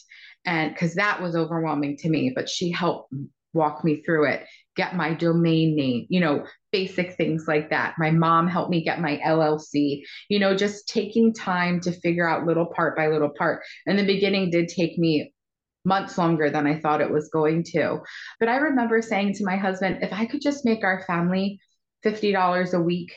[0.45, 3.13] And because that was overwhelming to me, but she helped
[3.53, 4.45] walk me through it,
[4.75, 7.93] get my domain name, you know, basic things like that.
[7.99, 12.45] My mom helped me get my LLC, you know, just taking time to figure out
[12.45, 13.61] little part by little part.
[13.85, 15.32] In the beginning, did take me
[15.85, 17.99] months longer than I thought it was going to.
[18.39, 21.59] But I remember saying to my husband, if I could just make our family
[22.05, 23.15] $50 a week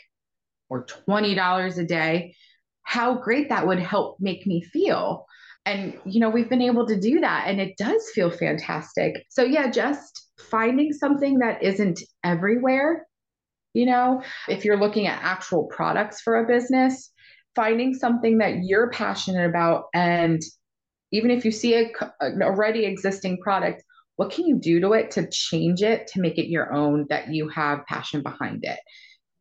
[0.69, 2.35] or $20 a day,
[2.83, 5.27] how great that would help make me feel.
[5.65, 9.25] And, you know, we've been able to do that and it does feel fantastic.
[9.29, 13.07] So, yeah, just finding something that isn't everywhere.
[13.75, 17.13] You know, if you're looking at actual products for a business,
[17.57, 20.41] finding something that you're passionate about and
[21.13, 21.91] even if you see a,
[22.21, 23.83] an already existing product,
[24.17, 27.29] what can you do to it to change it to make it your own that
[27.33, 28.79] you have passion behind it?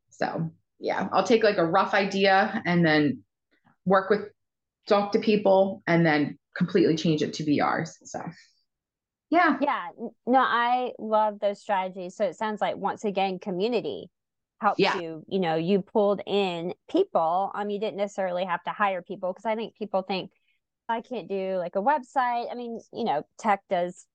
[0.10, 3.24] So, yeah, I'll take like a rough idea and then
[3.86, 4.30] work with,
[4.88, 7.98] talk to people, and then completely change it to be ours.
[8.04, 8.22] So,
[9.30, 9.58] yeah.
[9.60, 9.90] Yeah,
[10.28, 12.16] no, I love those strategies.
[12.16, 14.10] So it sounds like once again, community
[14.62, 15.00] helped Yeah.
[15.00, 15.24] you.
[15.28, 17.52] You know, you pulled in people.
[17.54, 20.32] Um, you didn't necessarily have to hire people because I think people think
[20.88, 22.52] I can't do like a website.
[22.52, 24.06] I mean, you know, tech does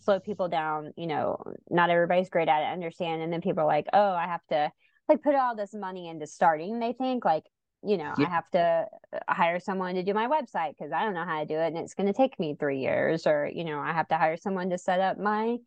[0.00, 0.92] slow people down.
[0.96, 2.66] You know, not everybody's great at it.
[2.66, 3.22] I understand.
[3.22, 4.70] And then people are like, oh, I have to
[5.08, 6.78] like put all this money into starting.
[6.78, 7.44] They think like,
[7.82, 11.12] you know, I have to uh, hire someone to do my website because I don't
[11.12, 13.64] know how to do it and it's going to take me three years, or, you
[13.64, 15.58] know, I have to hire someone to set up my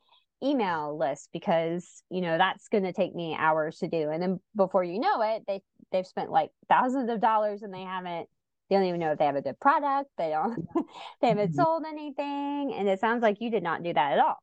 [0.44, 4.10] email list because, you know, that's going to take me hours to do.
[4.10, 5.62] And then before you know it, they,
[5.92, 8.28] they've spent like thousands of dollars and they haven't,
[8.70, 10.10] they don't even know if they have a good product.
[10.18, 10.68] They don't,
[11.22, 11.56] they haven't Mhm.
[11.56, 12.74] sold anything.
[12.74, 14.38] And it sounds like you did not do that at all.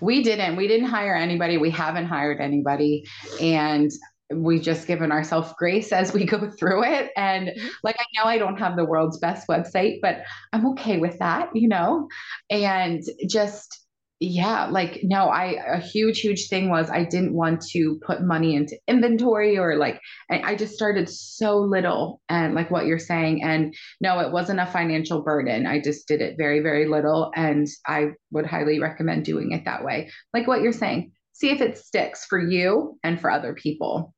[0.00, 0.56] We didn't.
[0.56, 1.58] We didn't hire anybody.
[1.58, 3.04] We haven't hired anybody.
[3.40, 3.90] And
[4.34, 7.12] we've just given ourselves grace as we go through it.
[7.16, 7.70] And Mhm.
[7.82, 11.50] like, I know I don't have the world's best website, but I'm okay with that,
[11.54, 12.08] you know?
[12.50, 13.85] And just,
[14.18, 18.54] yeah, like, no, I, a huge, huge thing was I didn't want to put money
[18.56, 20.00] into inventory or like,
[20.30, 23.42] I, I just started so little and like what you're saying.
[23.42, 25.66] And no, it wasn't a financial burden.
[25.66, 27.30] I just did it very, very little.
[27.36, 30.10] And I would highly recommend doing it that way.
[30.32, 34.14] Like what you're saying, see if it sticks for you and for other people.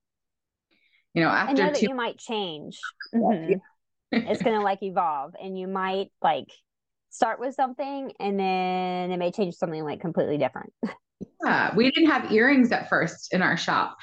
[1.15, 2.79] you know, after know that two you might change.
[3.15, 3.61] Mhm.
[4.13, 6.51] it's gonna like evolve, and you might like
[7.19, 10.73] start with something, and then it may change something like completely different.
[11.45, 13.97] Yeah, we didn't have earrings at first in our shop.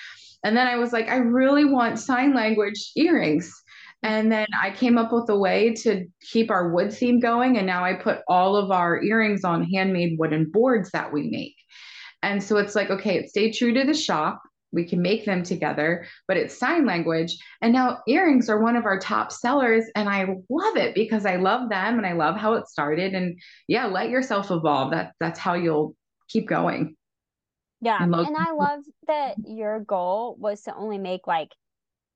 [0.44, 3.54] And then I was like, I really want sign language earrings.
[4.04, 7.58] And then I came up with a way to keep our wood theme going.
[7.58, 11.56] And now I put all of our earrings on handmade wooden boards that we make.
[12.22, 14.42] And so it's like, okay, it stayed true to the shop.
[14.76, 17.36] We can make them together, but it's sign language.
[17.62, 19.86] And now earrings are one of our top sellers.
[19.96, 23.14] And I love it because I love them and I love how it started.
[23.14, 24.92] And yeah, let yourself evolve.
[24.92, 25.96] That that's how you'll
[26.28, 26.96] keep going.
[27.82, 27.98] Yeah.
[28.02, 31.52] And And, I love that your goal was to only make like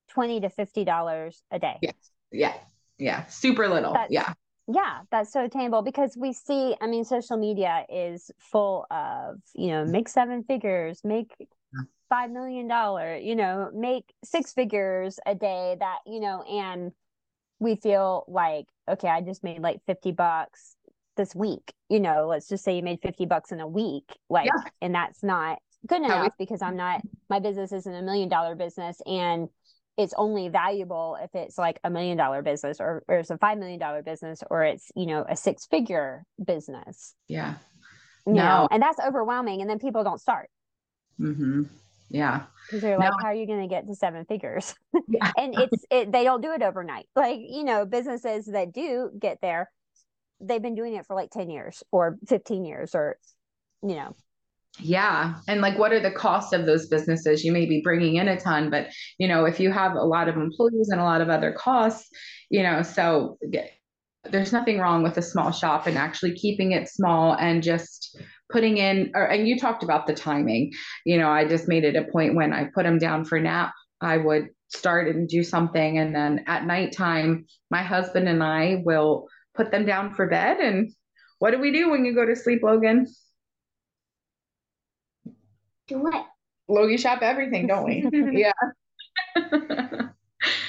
[0.10, 1.78] 20 to 50 dollars a day.
[1.82, 1.96] Yes.
[2.32, 2.54] Yeah.
[2.98, 3.26] Yeah.
[3.28, 3.94] Super little.
[3.94, 4.34] That's yeah.
[4.68, 9.70] yeah, that's so attainable because we see, I mean, social media is full of, you
[9.70, 11.34] know, make seven figures, make
[12.10, 16.92] five million dollar, you know, make six figures a day that, you know, and
[17.60, 20.76] we feel like, okay, I just made like 50 bucks
[21.18, 21.74] this week.
[21.90, 24.06] You know, let's just say you made 50 bucks in a week.
[24.30, 24.70] Like, Yeah.
[24.82, 28.56] and that's not good we- enough because I'm not, my business isn't a million dollar
[28.56, 29.50] business and
[29.98, 33.58] it's only valuable if it's like a million dollar business or, or it's a five
[33.58, 37.14] million dollar business or it's, you know, a six figure business.
[37.28, 37.56] Yeah.
[38.26, 38.44] You No.
[38.44, 39.60] know, and that's overwhelming.
[39.62, 40.50] And then people don't start
[41.20, 41.64] Mm-hmm.
[42.10, 42.44] Yeah.
[42.68, 43.18] because they're like, No.
[43.22, 44.74] how are you going to get to seven figures?
[45.08, 45.32] Yeah.
[45.38, 49.40] and it's it they don't do it overnight like you know businesses that do get
[49.42, 49.72] there
[50.40, 53.18] they've been doing it for like 10 years or 15 years or
[53.82, 54.16] you know
[54.80, 55.36] Yeah.
[55.48, 57.44] And like, what are the costs of those businesses?
[57.44, 58.88] You may be bringing in a ton, but
[59.18, 62.08] you know, if you have a lot of employees and a lot of other costs,
[62.50, 63.38] you know, so
[64.30, 68.18] there's nothing wrong with a small shop and actually keeping it small and just
[68.50, 70.72] putting in, or, and you talked about the timing.
[71.06, 73.74] You know, I just made it a point when I put them down for nap,
[74.02, 75.98] I would start and do something.
[75.98, 80.58] And then at nighttime, my husband and I will put them down for bed.
[80.58, 80.92] And
[81.40, 83.08] what do we do when you go to sleep, Logan?
[85.88, 86.26] Do what?
[86.68, 88.08] Logie shop everything, don't we?
[88.40, 88.52] yeah.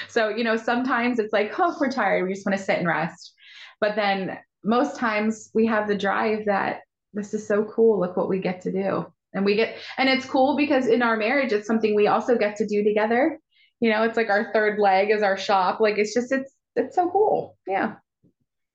[0.07, 2.27] so, you know, sometimes it's like, oh, we're tired.
[2.27, 3.33] We just want to sit and rest.
[3.79, 6.81] But then most times we have the drive that
[7.13, 7.99] this is so cool.
[7.99, 9.05] Look what we get to do.
[9.33, 12.57] And we get, and it's cool because in our marriage, it's something we also get
[12.57, 13.39] to do together.
[13.79, 15.79] You know, it's like our third leg is our shop.
[15.79, 17.57] Like it's just, it's, it's so cool.
[17.67, 17.95] Yeah.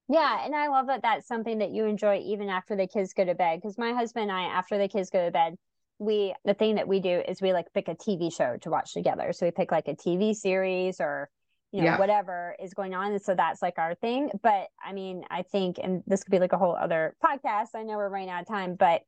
[0.09, 3.25] yeah and i love that that's something that you enjoy even after the kids go
[3.25, 5.57] to bed because my husband and i after the kids go to bed
[5.99, 8.93] we the thing that we do is we like pick a tv show to watch
[8.93, 11.29] together so we pick like a tv series or
[11.73, 11.99] you know Yeah.
[11.99, 15.79] whatever is going on and so that's like our thing but i mean i think
[15.83, 18.49] and this could be like a whole other podcast i know we're running out of
[18.49, 19.03] time but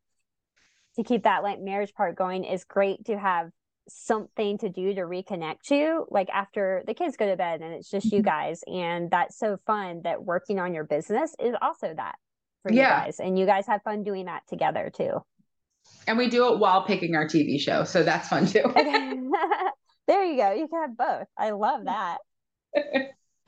[0.96, 3.50] to keep that like marriage part going is great to have
[3.88, 7.88] something to do to reconnect you like after the kids go to bed and it's
[7.88, 8.24] just you Mhm.
[8.24, 12.16] guys and that's so fun that working on your business is also that
[12.62, 15.22] for you guys and you guys have fun doing that together too
[16.06, 17.84] And we do it while picking our TV show.
[17.84, 18.60] So that's fun too.
[18.64, 19.16] okay
[20.06, 22.18] there you go you can have both i love that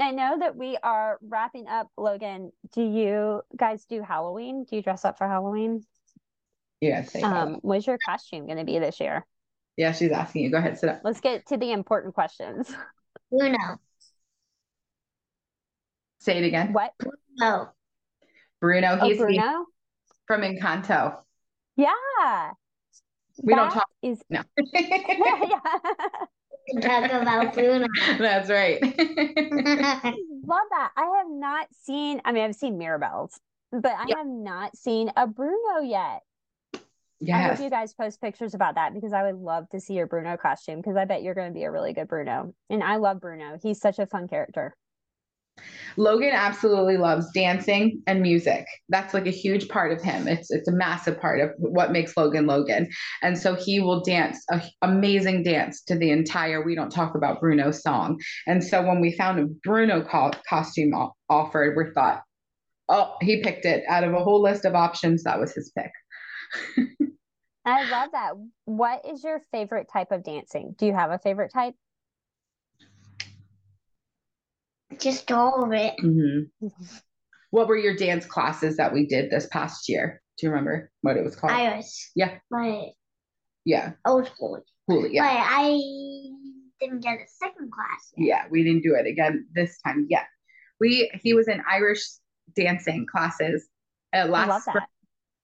[0.00, 4.82] i know that we are wrapping up logan do you guys do halloween do you
[4.82, 5.84] dress up for halloween
[6.80, 7.02] yeah.
[7.02, 7.36] thank God.
[7.36, 9.26] um what's your costume going to be this year
[9.76, 9.92] yeah.
[9.92, 10.50] She's asking you.
[10.50, 11.00] Go ahead, sit up.
[11.04, 12.70] let's get to the important questions
[13.30, 13.56] Bruno.
[16.18, 16.74] Say it again.
[16.74, 16.92] what
[17.40, 17.70] Oh,
[18.60, 18.98] Bruno.
[19.00, 19.64] oh He's the- bruno
[20.26, 21.16] from Encanto.
[21.76, 22.50] yeah
[23.42, 23.88] We don't talk.
[24.02, 24.42] is No.
[24.74, 25.60] yeah.
[26.82, 27.86] Talk about Bruno.
[28.18, 28.80] That's right.
[28.82, 30.90] Love that.
[30.96, 33.38] I have not seen, I mean, I've seen Mirabel's,
[33.72, 34.16] but I Yeah.
[34.18, 36.22] have not seen a Bruno yet.
[37.32, 40.06] I hope you guys post pictures about that because I would love to see your
[40.06, 42.54] Bruno costume because I bet you're going to be a really good Bruno.
[42.70, 43.58] And I love Bruno.
[43.62, 44.74] He's such a fun character.
[45.96, 48.64] Logan absolutely loves dancing and music.
[48.88, 50.28] That's like a huge part of him.
[50.28, 52.88] It's it's a massive part of what makes Logan Logan.
[53.22, 57.40] And so he will dance a amazing dance to the entire We Don't Talk About
[57.40, 58.20] Bruno song.
[58.46, 62.22] And so when we found a Bruno co- costume o- offered, we thought,
[62.88, 65.24] oh, he picked it out of a whole list of options.
[65.24, 65.90] That was his pick.
[67.64, 68.32] I love that.
[68.64, 70.74] What is your favorite type of dancing?
[70.78, 71.74] Do you have a favorite type?
[74.98, 75.94] Just all of it.
[75.98, 76.50] Mhm.
[77.50, 80.20] What were your dance classes that we did this past year?
[80.38, 81.52] Do you remember what it was called?
[81.52, 82.10] Iris.
[82.14, 82.38] Yeah.
[82.50, 82.90] But
[83.64, 84.62] yeah, old school.
[84.88, 85.06] cool.
[85.06, 85.22] Yeah.
[85.22, 85.78] But I
[86.80, 88.12] didn't get a second class.
[88.16, 88.26] yet.
[88.26, 90.26] Yeah, we didn't do it again this time yet.
[90.80, 92.02] We he was in Irish
[92.56, 93.68] dancing classes
[94.12, 94.88] at I last that.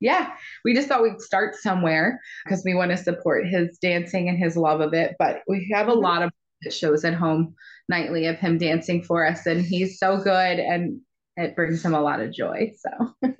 [0.01, 0.35] Yeah,
[0.65, 4.57] we just thought we'd start somewhere because we want to support his dancing and his
[4.57, 5.15] love of it.
[5.19, 6.03] But we have a Mhm.
[6.03, 6.31] lot of
[6.71, 7.55] shows at home
[7.89, 11.01] nightly of him dancing for us, and he's so good, and
[11.37, 12.73] it brings him a lot of joy.
[12.79, 13.15] So.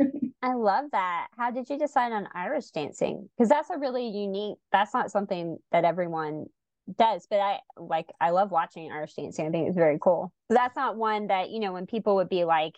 [0.43, 1.29] I love that.
[1.37, 3.29] How did you decide on Irish dancing?
[3.37, 4.59] Because that's a really unique.
[4.71, 6.47] That's not something that everyone
[6.99, 8.13] does, but I like.
[8.21, 9.47] I love watching Irish dancing.
[9.47, 10.33] I think it's very cool.
[10.49, 12.75] That's not one that you know when people would be like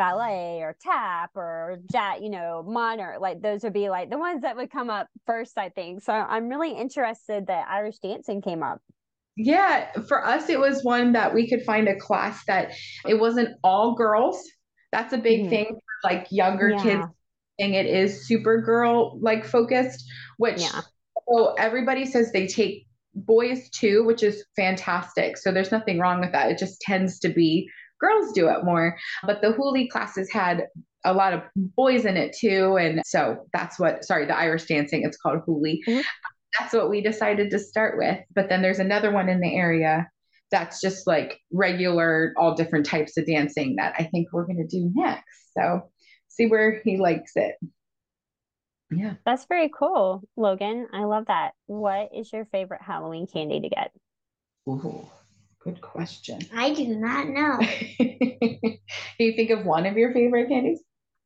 [0.00, 4.40] ballet or tap or jet, you know, modern, like those would be like the ones
[4.40, 6.02] that would come up first, I think.
[6.02, 8.80] So I'm really interested that Irish dancing came up.
[9.42, 12.72] Yeah, for us, it was one that we could find a class that
[13.06, 14.38] it wasn't all girls.
[14.92, 15.50] That's a big mm-hmm.
[15.50, 16.82] thing for like younger yeah.
[16.82, 17.04] kids.
[17.58, 20.04] And it is super girl like focused,
[20.36, 20.82] which yeah.
[21.28, 25.38] so everybody says they take boys too, which is fantastic.
[25.38, 26.50] So there's nothing wrong with that.
[26.50, 27.68] It just tends to be
[27.98, 28.98] girls do it more.
[29.24, 30.64] But the Huli classes had
[31.04, 32.76] a lot of boys in it too.
[32.76, 35.78] And so that's what, sorry, the Irish dancing, it's called Huli.
[35.88, 36.00] Mm-hmm.
[36.58, 38.18] That's what we decided to start with.
[38.34, 40.08] But then there's another one in the area
[40.50, 44.66] that's just like regular, all different types of dancing that I think we're going to
[44.66, 45.52] do next.
[45.56, 45.90] So
[46.28, 47.54] see where he likes it.
[48.90, 49.14] Yeah.
[49.24, 50.88] That's very cool, Logan.
[50.92, 51.52] I love that.
[51.66, 53.92] What is your favorite Halloween candy to get?
[54.68, 55.08] Ooh.
[55.62, 56.40] Good question.
[56.54, 57.58] I do not know.
[57.98, 58.78] do
[59.18, 60.80] you think of one of your favorite candies?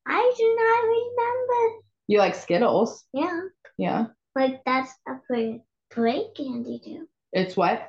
[0.06, 1.82] I do not remember.
[2.08, 3.04] You like Skittles?
[3.12, 3.40] Yeah.
[3.78, 4.06] Yeah.
[4.34, 5.60] Like that's a parade,
[5.90, 7.08] parade candy too.
[7.32, 7.88] It's what?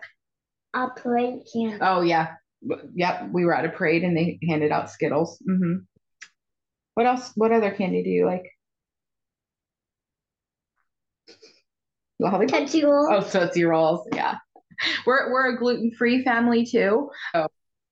[0.74, 1.78] A parade candy.
[1.82, 2.36] Oh yeah.
[2.96, 3.30] Yep.
[3.32, 5.41] We were at a parade and they handed out Skittles.
[5.48, 5.84] Mm-hmm.
[6.96, 7.32] What else?
[7.36, 8.52] What other candy do you like?
[12.48, 13.10] Tootsie Rolls.
[13.12, 14.08] Oh, Tootsie Rolls.
[14.14, 14.38] Yeah
[15.06, 17.10] we're we're a gluten free family too.
[17.34, 17.48] So,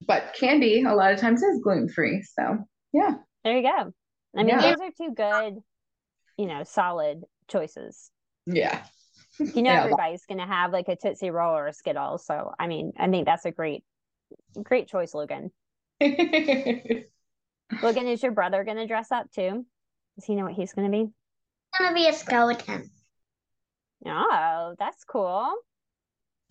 [0.08, 2.24] but candy a lot of times is gluten free.
[2.24, 2.58] So
[2.91, 3.16] yeah.
[3.43, 3.93] There you go.
[4.36, 4.62] I mean, yeah.
[4.62, 5.60] those are two good,
[6.38, 8.10] you know, solid choices.
[8.46, 8.84] Yeah.
[9.39, 9.84] You know, yeah.
[9.84, 12.18] everybody's gonna have like a Tootsie Roll or a Skittle.
[12.18, 13.84] So I mean, I think that's a great,
[14.62, 15.52] great choice, Logan.
[16.02, 17.06] Logan,
[18.08, 19.66] is your brother gonna dress up too?
[20.16, 21.08] Does he know what he's gonna be?
[21.08, 22.91] He's gonna be a skeleton.
[24.06, 25.52] Oh, that's cool.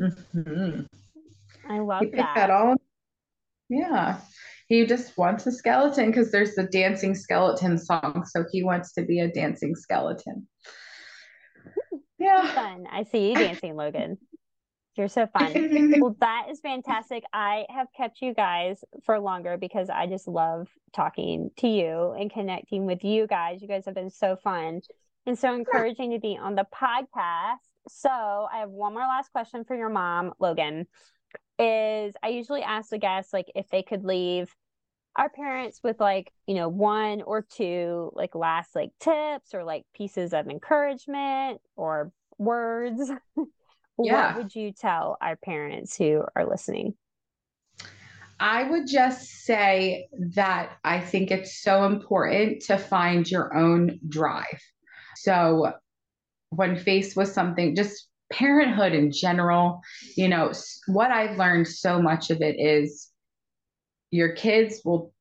[0.01, 0.81] Mm-hmm.
[1.71, 2.35] I love that.
[2.35, 2.77] that all.
[3.69, 4.19] Yeah.
[4.69, 8.25] He just wants a skeleton because there's the dancing skeleton song.
[8.27, 10.49] So he wants to be a dancing skeleton.
[12.23, 12.53] Yeah.
[12.55, 12.87] Fun.
[12.91, 14.19] I see you dancing, Logan.
[14.97, 15.95] You're so fun.
[16.01, 17.25] well, that is fantastic.
[17.33, 22.31] I have kept you guys for longer because I just love talking to you and
[22.31, 23.63] connecting with you guys.
[23.63, 24.83] You guys have been so fun
[25.27, 27.57] and so encouraging to be on the podcast.
[27.89, 30.87] So I have one more last question for your mom, Logan.
[31.59, 34.55] Is I usually ask the guests like if they could leave
[35.17, 39.85] our parents with like, you know, one or two like last like tips or like
[39.95, 43.11] pieces of encouragement or words.
[43.99, 44.35] yeah.
[44.35, 46.95] What would you tell our parents who are listening?
[48.41, 54.61] I would just say that I think it's so important to find your own drive.
[55.17, 55.75] So
[56.51, 59.81] when faced with something, just parenthood in general,
[60.17, 60.53] you know,
[60.89, 63.12] what I've learned so much of it is
[64.13, 65.13] your kids will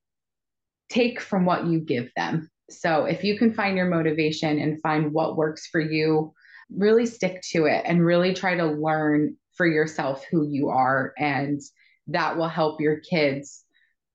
[0.88, 2.48] take from what you give them.
[2.70, 6.32] So if you can find your motivation and find what works for you,
[6.70, 11.12] really stick to it and really try to learn for yourself who you are.
[11.18, 11.60] And
[12.08, 13.64] that will help your kids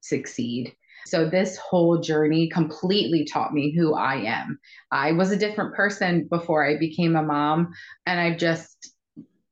[0.01, 0.73] succeed.
[1.07, 4.59] So this whole journey completely taught me who I am.
[4.91, 7.73] I was a different person before I became a mom,
[8.05, 8.93] and I've just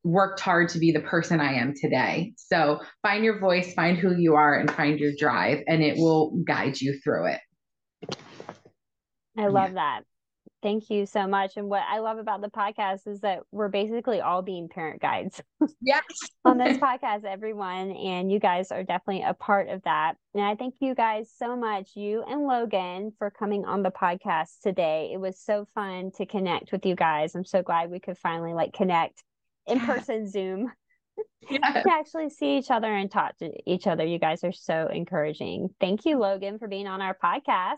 [0.06, 2.34] worked hard to be the person I am today.
[2.38, 6.38] So find your voice, find who you are, and find your drive, and it will
[6.48, 7.42] guide you through it.
[9.38, 9.74] I love yeah.
[9.74, 10.02] that.
[10.62, 11.58] Thank you so much.
[11.58, 15.42] And what I love about the podcast is that we're basically all being parent guides.
[15.82, 16.04] Yes.
[16.44, 17.92] on this podcast, everyone.
[17.92, 20.16] And you guys are definitely a part of that.
[20.34, 24.62] And I thank you guys so much, you and Logan, for coming on the podcast
[24.64, 25.12] today.
[25.14, 27.36] It was so fun to connect with you guys.
[27.36, 29.24] I'm so glad we could finally like connect
[29.68, 30.72] in person Zoom.
[31.50, 31.84] Yeah.
[31.84, 34.04] to actually see each other and talk to each other.
[34.04, 35.70] You guys are so encouraging.
[35.80, 37.78] Thank you, Logan, for being on our podcast.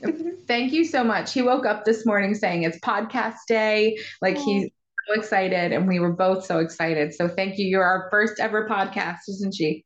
[0.46, 1.32] Thank you so much.
[1.32, 3.98] He woke up this morning saying it's podcast day.
[4.22, 4.44] Like Aww.
[4.44, 4.70] he's
[5.08, 7.12] so excited, and we were both so excited.
[7.12, 7.66] So thank you.
[7.66, 9.84] You're our first ever podcast, isn't she?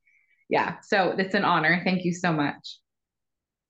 [0.51, 0.76] Yeah.
[0.82, 1.80] So it's an honor.
[1.84, 2.78] Thank you so much.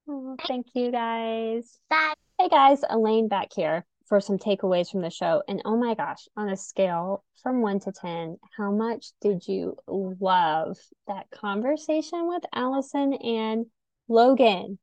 [0.09, 1.79] Oh, thank you guys.
[1.89, 2.15] Bye.
[2.39, 5.43] Hey guys, Alaine back here for some takeaways from the show.
[5.49, 9.77] And oh my gosh, on a scale from one to 10, how much did you
[9.87, 13.67] love that conversation with Allison and
[14.09, 14.79] Logan?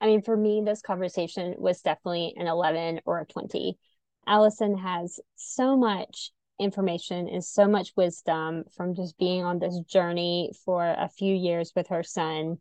[0.00, 3.76] I mean, for me, this conversation was definitely an 11 or a 20.
[4.26, 6.30] Allison has so much
[6.60, 11.72] information and so much wisdom from just being on this journey for a few years
[11.74, 12.58] with her son.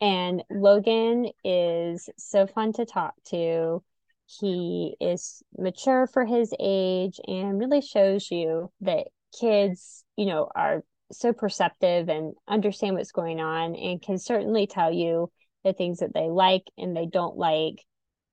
[0.00, 3.82] And Logan is so fun to talk to.
[4.28, 9.06] He is mature for his age and really shows you that
[9.38, 14.92] kids, you know, are so perceptive and understand what's going on and can certainly tell
[14.92, 15.30] you
[15.64, 17.82] the things that they like and they don't like.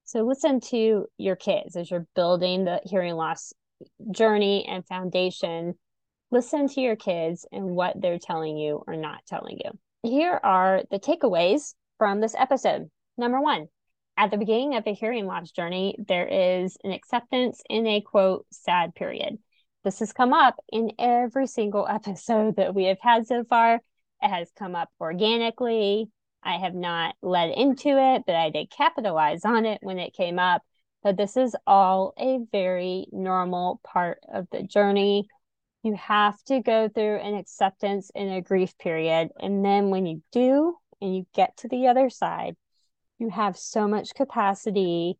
[0.04, 3.54] So listen to your kids as you're building the hearing loss
[4.12, 5.76] journey and foundation.
[6.30, 9.72] Listen to your kids and what they're telling you or not telling you.
[10.04, 12.90] Here are the takeaways from this episode.
[13.18, 13.70] Number one,
[14.18, 18.46] at the beginning of the hearing loss journey, there is an acceptance in a quote
[18.52, 19.38] sad period.
[19.84, 23.82] This has come up in every single episode that we have had so far.
[24.22, 26.10] It has come up organically.
[26.42, 30.40] I have not led into it, but I did capitalize on it when it came
[30.40, 30.62] up.
[31.04, 35.28] But this is all a very normal part of the journey.
[35.84, 39.30] You have to go through an acceptance and a grief period.
[39.40, 42.56] And then when you do, and you get to the other side,
[43.20, 45.18] you have so much capacity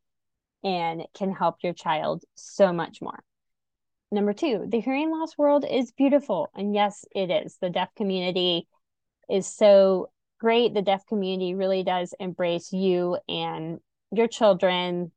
[0.64, 3.24] and can help your child so much more.
[4.12, 6.50] Number two, the hearing loss world is beautiful.
[6.56, 7.58] And yes, it is.
[7.60, 8.68] The deaf community
[9.30, 10.10] is so
[10.40, 10.74] great.
[10.74, 13.80] The deaf community really does embrace you and
[14.12, 15.12] your children.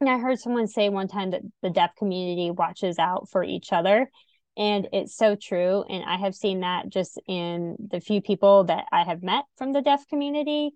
[0.00, 3.72] And I heard someone say one time that the deaf community watches out for each
[3.72, 4.10] other.
[4.56, 5.84] And it's so true.
[5.88, 9.72] And I have seen that just in the few people that I have met from
[9.72, 10.72] the deaf community.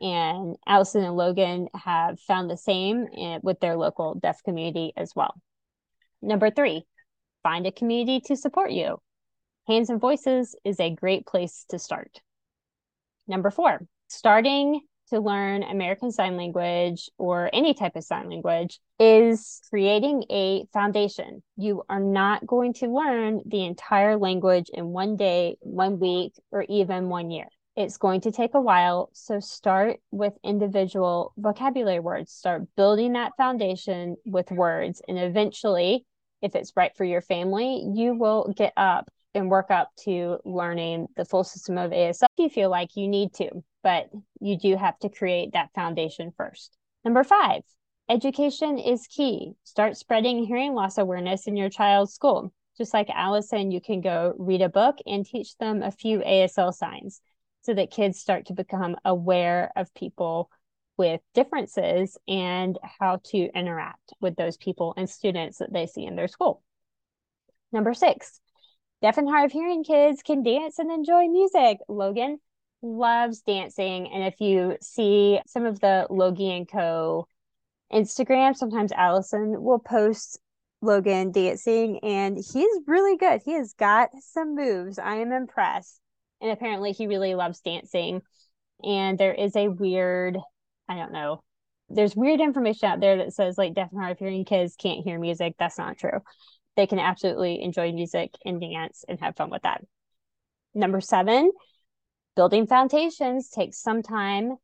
[0.00, 5.12] And Allison and Logan have found the same eh, with their local deaf community as
[5.14, 5.34] well.
[6.20, 6.84] Number three,
[7.42, 8.98] find a community to support you.
[9.66, 12.20] Hands and Voices is a great place to start.
[13.26, 19.60] Number four, starting to learn American Sign Language or any type of sign language is
[19.70, 21.42] creating a foundation.
[21.56, 26.64] You are not going to learn the entire language in one day, one week, or
[26.68, 27.48] even one year.
[27.76, 29.10] It's going to take a while.
[29.12, 32.32] So start with individual vocabulary words.
[32.32, 35.02] Start building that foundation with words.
[35.08, 36.04] And eventually,
[36.40, 41.08] if it's right for your family, you will get up and work up to learning
[41.16, 43.50] the full system of ASL if you feel like you need to,
[43.82, 44.08] but
[44.40, 46.76] you do have to create that foundation first.
[47.04, 47.62] Number five,
[48.08, 49.54] education is key.
[49.64, 52.52] Start spreading hearing loss awareness in your child's school.
[52.78, 56.72] Just like Allison, you can go read a book and teach them a few ASL
[56.72, 57.20] signs
[57.64, 60.50] so that kids start to become aware of people
[60.96, 66.14] with differences and how to interact with those people and students that they see in
[66.14, 66.62] their school.
[67.72, 68.40] Number six,
[69.02, 71.78] deaf and hard of hearing kids can dance and enjoy music.
[71.88, 72.38] Logan
[72.82, 74.12] loves dancing.
[74.12, 77.26] And if you see some of the Logie and Co.
[77.92, 80.38] Instagram, sometimes Allison will post
[80.82, 83.40] Logan dancing and he's really good.
[83.44, 84.98] He has got some moves.
[84.98, 85.98] I am impressed.
[86.40, 88.22] And apparently he really loves dancing.
[88.82, 90.38] And there is a weird
[90.88, 91.42] I don't know.
[91.88, 95.04] There's weird information out there that says like deaf and hard of hearing kids can't
[95.04, 95.54] hear music.
[95.58, 96.20] That's not true.
[96.76, 99.84] They can absolutely enjoy music and dance and have fun with that.
[100.74, 101.52] Number seven,
[102.36, 104.56] building foundations takes some time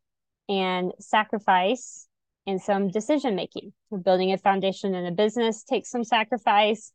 [0.48, 2.08] and sacrifice
[2.46, 3.72] and some decision making.
[4.02, 6.92] Building a foundation in a business takes some sacrifice.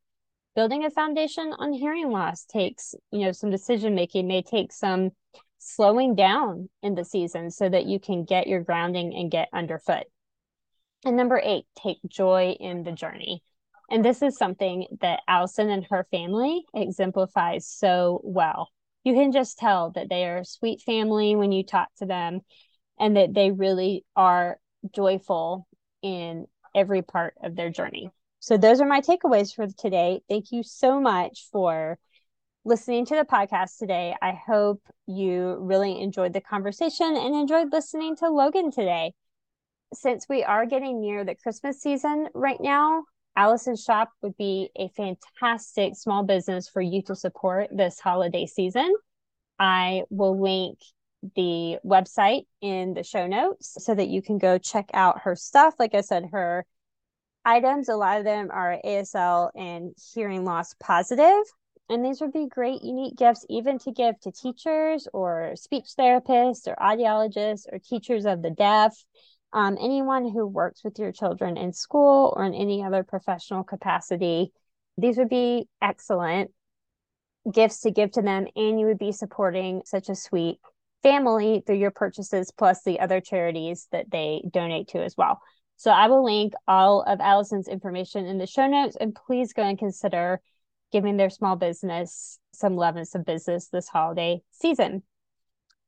[0.56, 5.10] Building a foundation on hearing loss takes, you know, some decision making, may take some
[5.60, 10.06] slowing down in the season so that you can get your grounding and get underfoot.
[11.04, 13.44] And number eight, take joy in the journey.
[13.90, 18.70] And this is something that Allison and her family exemplifies so well.
[19.04, 22.40] You can just tell that they are a sweet family when you talk to them
[23.00, 24.58] and that they really are
[24.94, 25.68] joyful
[26.02, 28.10] in every part of their journey.
[28.46, 30.22] So, those are my takeaways for today.
[30.30, 31.98] Thank you so much for
[32.64, 34.16] listening to the podcast today.
[34.22, 39.14] I hope you really enjoyed the conversation and enjoyed listening to Logan today.
[39.96, 43.06] Since we are getting near the Christmas season right now,
[43.36, 48.94] Allison's Shop would be a fantastic small business for you to support this holiday season.
[49.58, 50.78] I will link
[51.36, 55.74] the website in the show notes so that you can go check out her stuff.
[55.80, 56.64] Like I said, her
[57.46, 61.44] items, a lot of them are ASL and hearing loss positive.
[61.88, 66.68] And these would be great, unique gifts, even to give to teachers or speech therapists
[66.68, 68.98] or audiologists or teachers of the deaf,
[69.54, 74.52] um, anyone who works with your children in school or in any other professional capacity.
[74.98, 76.52] These would be excellent
[77.52, 80.58] gifts to give to them, and you would be supporting such a sweet
[81.04, 85.40] family through your purchases, plus the other charities that they donate to as well.
[85.78, 89.64] So I will link all of Allison's information in the show notes, and please go
[89.64, 90.42] and consider
[90.92, 95.04] giving their small business some love and some business this holiday season.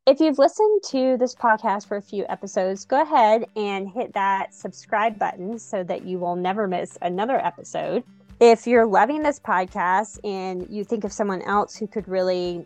[0.06, 4.54] If you've listened to this podcast for a few episodes, go ahead and hit that
[4.54, 8.04] subscribe button so that you will never miss another episode.
[8.40, 12.66] If you're loving this podcast and you think of someone else who could really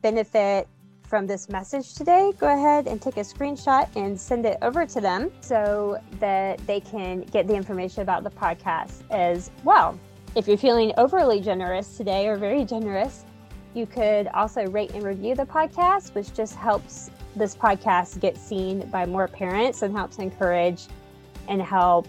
[0.00, 0.66] benefit
[1.12, 4.98] from this message today, go ahead and take a screenshot and send it over to
[4.98, 10.00] them so that they can get the information about the podcast as well.
[10.36, 13.26] If you're feeling overly generous today or very generous,
[13.74, 18.88] you could also rate and review the podcast, which just helps this podcast get seen
[18.88, 20.86] by more parents and helps encourage
[21.46, 22.08] and help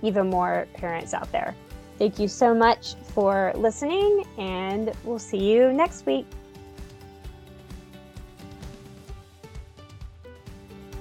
[0.00, 1.54] even more parents out there.
[1.98, 6.24] Thank you so much for listening, and we'll see you next week.